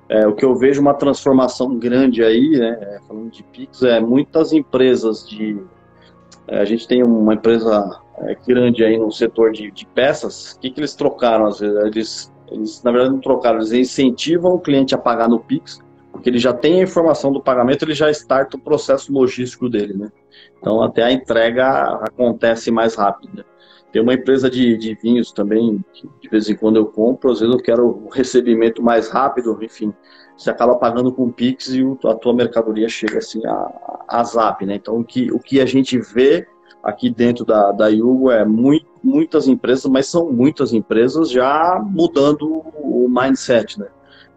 [0.09, 4.01] É, o que eu vejo uma transformação grande aí, né, é, falando de Pix, é
[4.01, 5.63] muitas empresas de.
[6.49, 10.55] É, a gente tem uma empresa é, grande aí no setor de, de peças.
[10.55, 11.79] O que, que eles trocaram às vezes?
[11.85, 15.79] Eles, eles, na verdade, não trocaram, eles incentivam o cliente a pagar no Pix,
[16.21, 19.95] porque ele já tem a informação do pagamento, ele já starta o processo logístico dele,
[19.95, 20.13] né?
[20.59, 21.67] Então, até a entrega
[22.03, 23.39] acontece mais rápido.
[23.39, 23.45] Né?
[23.91, 27.41] Tem uma empresa de, de vinhos também, que de vez em quando eu compro, às
[27.41, 29.95] vezes eu quero o recebimento mais rápido, enfim,
[30.37, 34.75] você acaba pagando com Pix e a tua mercadoria chega assim a, a zap, né?
[34.75, 36.47] Então o que, o que a gente vê
[36.83, 42.63] aqui dentro da, da Yugo é muito, muitas empresas, mas são muitas empresas já mudando
[42.77, 43.89] o mindset, né?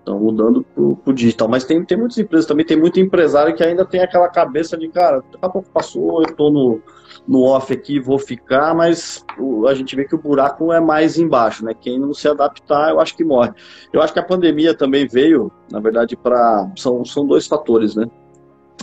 [0.03, 1.47] Estão mudando pro, pro digital.
[1.47, 4.89] Mas tem, tem muitas empresas também, tem muito empresário que ainda tem aquela cabeça de,
[4.89, 6.81] cara, daqui a pouco passou, eu tô no,
[7.25, 9.25] no off aqui, vou ficar, mas
[9.65, 11.73] a gente vê que o buraco é mais embaixo, né?
[11.73, 13.51] Quem não se adaptar, eu acho que morre.
[13.93, 16.69] Eu acho que a pandemia também veio, na verdade, para.
[16.75, 18.05] São, são dois fatores, né?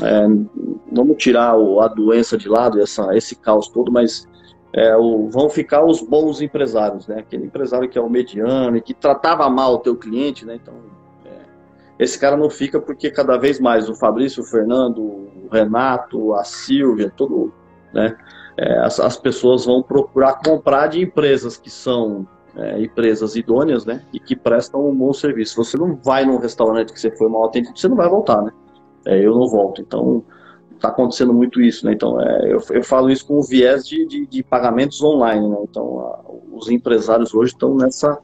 [0.03, 0.27] É,
[0.91, 4.27] vamos tirar o, a doença de lado, essa, esse caos todo, mas
[4.73, 7.19] é, o, vão ficar os bons empresários, né?
[7.19, 10.55] Aquele empresário que é o mediano e que tratava mal o teu cliente, né?
[10.55, 10.75] Então
[12.01, 16.43] esse cara não fica porque cada vez mais o Fabrício, o Fernando, o Renato, a
[16.45, 17.53] Silvia, todo,
[17.93, 18.17] né,
[18.57, 22.27] é, as, as, pessoas vão procurar comprar de empresas que são
[22.57, 25.63] é, empresas idôneas, né, e que prestam um bom serviço.
[25.63, 28.51] Você não vai num restaurante que você foi mal atendido, você não vai voltar, né?
[29.07, 29.83] É, eu não volto.
[29.83, 30.25] Então,
[30.75, 31.93] está acontecendo muito isso, né?
[31.93, 35.59] Então, é, eu, eu, falo isso com o viés de, de, de pagamentos online, né?
[35.63, 36.21] Então, a,
[36.53, 38.19] os empresários hoje estão nessa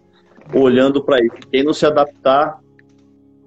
[0.54, 1.36] olhando para isso.
[1.50, 2.58] Quem não se adaptar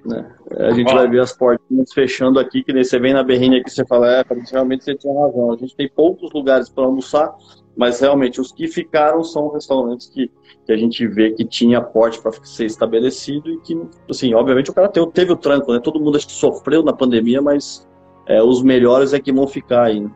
[0.09, 0.25] né?
[0.57, 3.69] A gente vai ver as portinhas fechando aqui, que nem você vem na berrinha aqui
[3.69, 5.53] você fala, é, realmente você tinha razão.
[5.53, 7.33] A gente tem poucos lugares para almoçar,
[7.77, 10.31] mas realmente os que ficaram são restaurantes que,
[10.65, 13.79] que a gente vê que tinha porte para ser estabelecido e que,
[14.09, 15.79] assim, obviamente o cara teve, teve o tranco, né?
[15.79, 17.87] Todo mundo acho que sofreu na pandemia, mas
[18.25, 20.11] é, os melhores é que vão ficar aí, né?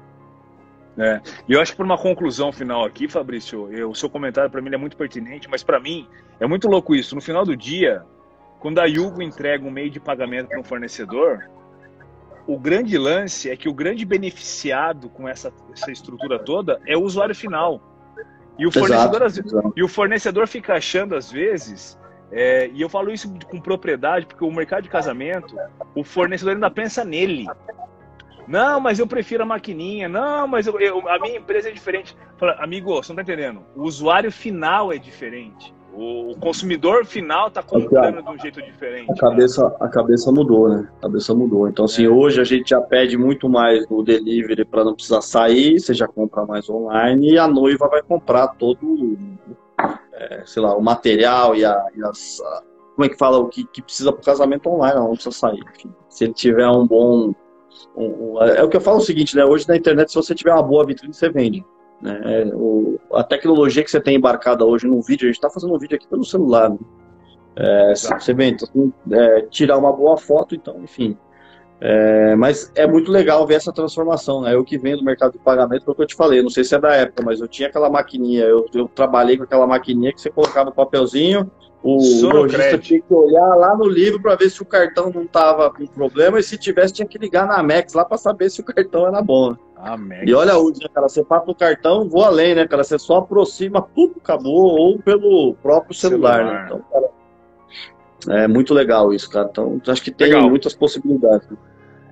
[0.97, 1.21] É.
[1.49, 4.61] E eu acho que por uma conclusão final aqui, Fabrício, eu, o seu comentário para
[4.61, 6.07] mim é muito pertinente, mas para mim
[6.39, 7.15] é muito louco isso.
[7.15, 8.03] No final do dia,
[8.63, 11.49] quando a Yugo entrega um meio de pagamento para um fornecedor,
[12.47, 17.01] o grande lance é que o grande beneficiado com essa, essa estrutura toda é o
[17.01, 17.81] usuário final.
[18.57, 21.99] E o fornecedor, exato, E o fornecedor fica achando, às vezes,
[22.31, 25.57] é, e eu falo isso com propriedade, porque o mercado de casamento,
[25.93, 27.45] o fornecedor ainda pensa nele.
[28.47, 30.07] Não, mas eu prefiro a maquininha.
[30.07, 32.15] Não, mas eu, eu, a minha empresa é diferente.
[32.37, 33.61] Fala, amigo, você não está entendendo.
[33.75, 35.73] O usuário final é diferente.
[35.95, 39.11] O consumidor final está comprando de um jeito diferente.
[39.11, 40.89] A cabeça, a cabeça mudou, né?
[40.97, 41.67] A cabeça mudou.
[41.67, 42.09] Então, assim, é.
[42.09, 46.07] hoje a gente já pede muito mais no delivery para não precisar sair, você já
[46.07, 49.17] compra mais online e a noiva vai comprar todo,
[50.13, 52.41] é, sei lá, o material e, a, e as.
[52.41, 52.63] A,
[52.95, 53.37] como é que fala?
[53.37, 55.63] O que, que precisa para o casamento online, ela não precisa sair.
[56.09, 57.35] Se ele tiver um bom.
[57.95, 59.45] Um, um, é o que eu falo o seguinte, né?
[59.45, 61.63] Hoje na internet, se você tiver uma boa vitrine, você vende.
[62.03, 62.21] Né?
[62.25, 65.73] É, o, a tecnologia que você tem embarcada hoje no vídeo, a gente está fazendo
[65.73, 66.69] um vídeo aqui pelo celular.
[66.69, 66.77] Né?
[67.55, 71.17] É, você vê, então, é, tirar uma boa foto, então, enfim.
[71.79, 74.53] É, mas é muito legal ver essa transformação, né?
[74.53, 76.63] Eu que venho do mercado de pagamento, foi o que eu te falei, não sei
[76.63, 80.13] se é da época, mas eu tinha aquela maquininha, eu, eu trabalhei com aquela maquininha
[80.13, 81.49] que você colocava o papelzinho,
[81.81, 81.97] o
[82.31, 85.85] lojista tinha que olhar lá no livro para ver se o cartão não estava com
[85.85, 89.05] problema e se tivesse tinha que ligar na Amex lá para saber se o cartão
[89.05, 89.53] era bom.
[89.97, 90.23] Né?
[90.25, 91.09] E olha hoje, né, cara?
[91.09, 92.83] Você passa o cartão, voa além, né, cara?
[92.83, 96.45] Você só aproxima, tudo acabou, ou pelo próprio celular, né?
[96.45, 96.59] celular.
[96.59, 96.65] né?
[96.65, 99.49] Então, cara, é muito legal isso, cara.
[99.51, 100.49] Então, acho que tem legal.
[100.49, 101.47] muitas possibilidades.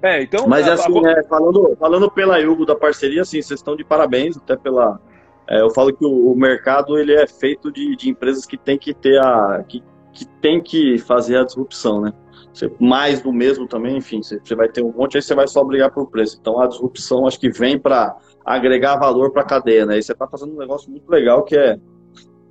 [0.02, 0.48] É, então.
[0.48, 1.12] Mas assim, a...
[1.12, 5.00] é, falando, falando pela Yugo da parceria, assim, vocês estão de parabéns, até pela.
[5.48, 8.78] É, eu falo que o, o, mercado ele é feito de, de empresas que tem
[8.78, 9.64] que ter a.
[9.68, 12.14] que, que tem que fazer a disrupção, né?
[12.54, 15.48] Você, mais do mesmo também, enfim, você, você vai ter um monte, aí você vai
[15.48, 16.38] só brigar por preço.
[16.40, 19.98] Então a disrupção acho que vem para agregar valor para a cadeia, né?
[19.98, 21.80] E você está fazendo um negócio muito legal que é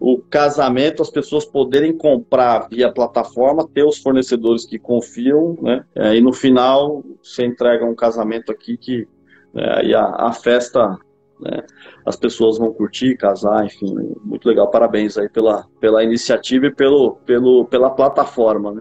[0.00, 5.84] o casamento, as pessoas poderem comprar via plataforma, ter os fornecedores que confiam, né?
[6.14, 9.06] E no final você entrega um casamento aqui que
[9.52, 10.96] né, aí a, a festa,
[11.38, 11.62] né,
[12.06, 13.94] as pessoas vão curtir, casar, enfim,
[14.24, 14.70] muito legal.
[14.70, 18.80] Parabéns aí pela, pela iniciativa e pelo, pelo, pela plataforma, né?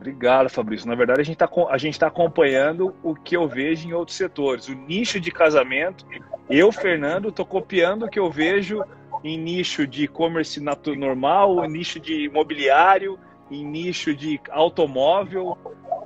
[0.00, 0.88] Obrigado, Fabrício.
[0.88, 4.66] Na verdade, a gente está tá acompanhando o que eu vejo em outros setores.
[4.66, 6.06] O nicho de casamento,
[6.48, 8.82] eu, Fernando, estou copiando o que eu vejo
[9.22, 10.58] em nicho de e-commerce
[10.96, 13.18] normal, nicho de imobiliário,
[13.50, 15.58] em nicho de automóvel.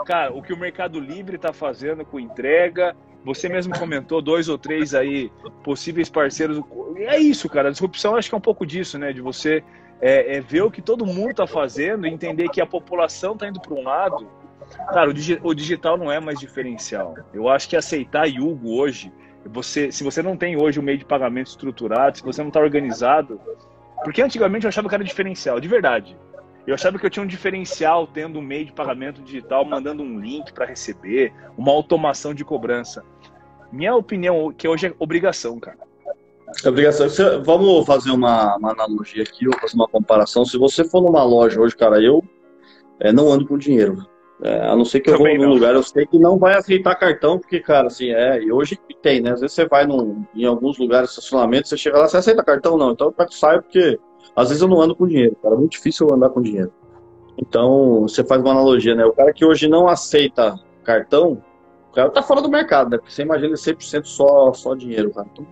[0.05, 2.97] Cara, o que o Mercado Livre está fazendo com entrega.
[3.24, 5.30] Você mesmo comentou dois ou três aí
[5.62, 6.61] possíveis parceiros.
[6.97, 7.68] É isso, cara.
[7.68, 9.12] A disrupção acho que é um pouco disso, né?
[9.12, 9.62] De você
[10.01, 13.61] é, é ver o que todo mundo está fazendo entender que a população está indo
[13.61, 14.28] para um lado.
[14.92, 17.14] Cara, o, digi o digital não é mais diferencial.
[17.32, 19.12] Eu acho que aceitar Yugo hoje
[19.49, 22.61] você, se você não tem hoje um meio de pagamento estruturado, se você não está
[22.61, 23.40] organizado,
[24.03, 26.16] porque antigamente eu achava que era diferencial, de verdade.
[26.66, 30.18] Eu achava que eu tinha um diferencial tendo um meio de pagamento digital, mandando um
[30.18, 33.05] link para receber, uma automação de cobrança.
[33.70, 35.78] Minha opinião que hoje é obrigação, cara.
[36.66, 37.07] Obrigação.
[37.42, 40.44] Vamos fazer uma, uma analogia aqui, ou fazer uma comparação.
[40.44, 42.22] Se você for numa loja hoje, cara, eu
[43.00, 44.07] é, não ando com dinheiro.
[44.42, 46.55] É, a não ser que eu Também vou num lugar, eu sei que não vai
[46.55, 49.32] aceitar cartão, porque, cara, assim, é, e hoje tem, né?
[49.32, 52.76] Às vezes você vai num, em alguns lugares estacionamento, você chega lá, você aceita cartão?
[52.76, 53.98] Não, então eu saio porque
[54.34, 56.72] às vezes eu não ando com dinheiro, cara, é muito difícil eu andar com dinheiro.
[57.38, 59.05] Então, você faz uma analogia, né?
[59.05, 61.42] O cara que hoje não aceita cartão,
[61.90, 62.98] o cara tá fora do mercado, né?
[62.98, 65.28] Porque você imagina 100% só, só dinheiro, cara.
[65.32, 65.46] Então,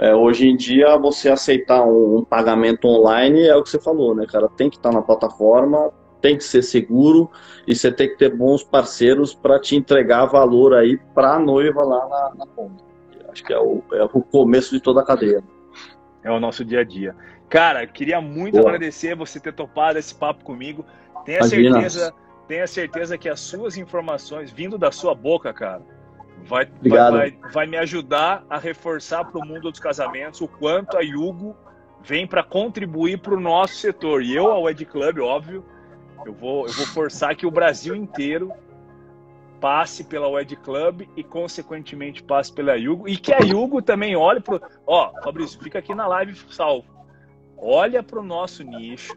[0.00, 4.14] é, hoje em dia, você aceitar um, um, pagamento online é o que você falou,
[4.14, 4.48] né, cara?
[4.48, 5.92] Tem que estar tá na plataforma,
[6.22, 7.30] tem que ser seguro
[7.66, 11.84] e você tem que ter bons parceiros para te entregar valor aí para a noiva
[11.84, 12.82] lá na, na ponta.
[13.30, 15.44] Acho que é o, é o começo de toda a cadeia.
[16.24, 17.14] É o nosso dia a dia.
[17.50, 18.68] Cara, queria muito Boa.
[18.68, 20.82] agradecer você ter topado esse papo comigo.
[21.26, 21.72] Tenha Imagina.
[21.72, 22.14] certeza,
[22.48, 25.82] tenha certeza que as suas informações vindo da sua boca, cara,
[26.44, 30.96] vai, vai, vai, vai, me ajudar a reforçar para o mundo dos casamentos o quanto
[30.96, 31.56] a Yugo
[32.02, 34.22] vem para contribuir para o nosso setor.
[34.22, 35.64] E eu, ao Ed Club, óbvio,
[36.24, 38.52] eu vou, eu vou forçar que o Brasil inteiro
[39.60, 43.06] passe pela Wed Club e, consequentemente, passe pela Yugo.
[43.06, 44.60] E que a Yugo também olhe para.
[44.86, 46.86] Ó, Fabrício, fica aqui na live salvo.
[47.56, 49.14] Olha para o nosso nicho.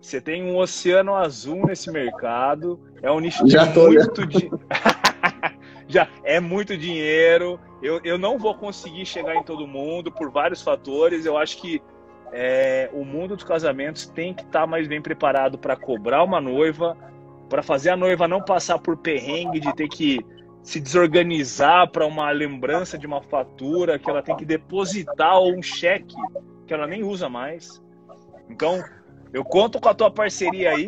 [0.00, 2.80] Você tem um oceano azul nesse mercado.
[3.02, 4.26] É um nicho de muito.
[4.26, 4.50] Di...
[5.94, 7.60] Já é muito dinheiro.
[7.82, 11.26] Eu, eu não vou conseguir chegar em todo mundo por vários fatores.
[11.26, 11.82] Eu acho que
[12.32, 16.40] é, o mundo dos casamentos tem que estar tá mais bem preparado para cobrar uma
[16.40, 16.96] noiva,
[17.48, 20.18] para fazer a noiva não passar por perrengue de ter que
[20.62, 25.62] se desorganizar para uma lembrança de uma fatura que ela tem que depositar ou um
[25.62, 26.14] cheque
[26.66, 27.82] que ela nem usa mais.
[28.48, 28.82] Então,
[29.32, 30.86] eu conto com a tua parceria aí,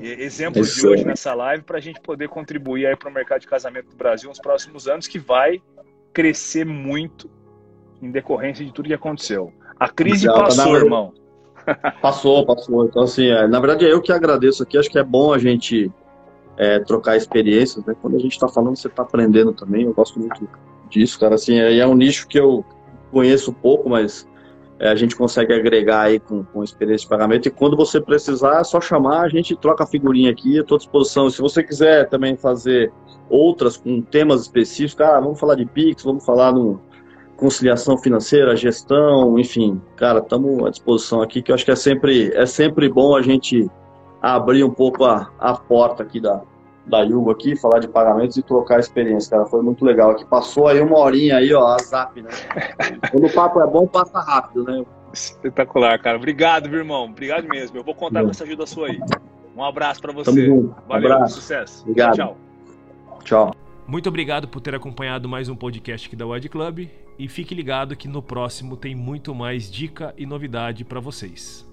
[0.00, 3.46] exemplos de hoje nessa live, para a gente poder contribuir aí para o mercado de
[3.46, 5.62] casamento do Brasil nos próximos anos, que vai
[6.12, 7.30] crescer muito
[8.02, 9.52] em decorrência de tudo que aconteceu.
[9.78, 11.12] A crise Já, passou, irmão.
[12.00, 12.86] Passou, passou.
[12.86, 14.78] Então, assim, é, na verdade é eu que agradeço aqui.
[14.78, 15.92] Acho que é bom a gente
[16.56, 17.94] é, trocar experiências, né?
[18.00, 19.84] Quando a gente está falando, você está aprendendo também.
[19.84, 20.48] Eu gosto muito
[20.88, 21.34] disso, cara.
[21.34, 22.64] Assim, é, é um nicho que eu
[23.12, 24.26] conheço pouco, mas
[24.88, 27.46] a gente consegue agregar aí com, com experiência de pagamento.
[27.46, 30.78] E quando você precisar, é só chamar, a gente troca a figurinha aqui, à tua
[30.78, 31.28] disposição.
[31.28, 32.92] Se você quiser também fazer
[33.28, 36.80] outras com temas específicos, ah, vamos falar de Pix, vamos falar no,
[37.40, 42.30] conciliação financeira, gestão, enfim, cara, estamos à disposição aqui, que eu acho que é sempre,
[42.34, 43.66] é sempre bom a gente
[44.20, 46.42] abrir um pouco a, a porta aqui da,
[46.90, 50.24] da Yugo aqui, falar de pagamentos e trocar a experiência, cara, foi muito legal aqui,
[50.24, 52.30] passou aí uma horinha aí, ó, a zap, né,
[53.10, 54.84] quando o papo é bom, passa rápido, né.
[55.12, 59.00] Espetacular, cara, obrigado, meu irmão, obrigado mesmo, eu vou contar com essa ajuda sua aí,
[59.56, 61.36] um abraço para você, valeu, abraço.
[61.36, 62.16] sucesso, obrigado.
[62.16, 62.36] tchau.
[63.24, 63.54] Tchau.
[63.86, 66.88] Muito obrigado por ter acompanhado mais um podcast aqui da Wide Club
[67.18, 71.68] e fique ligado que no próximo tem muito mais dica e novidade para vocês.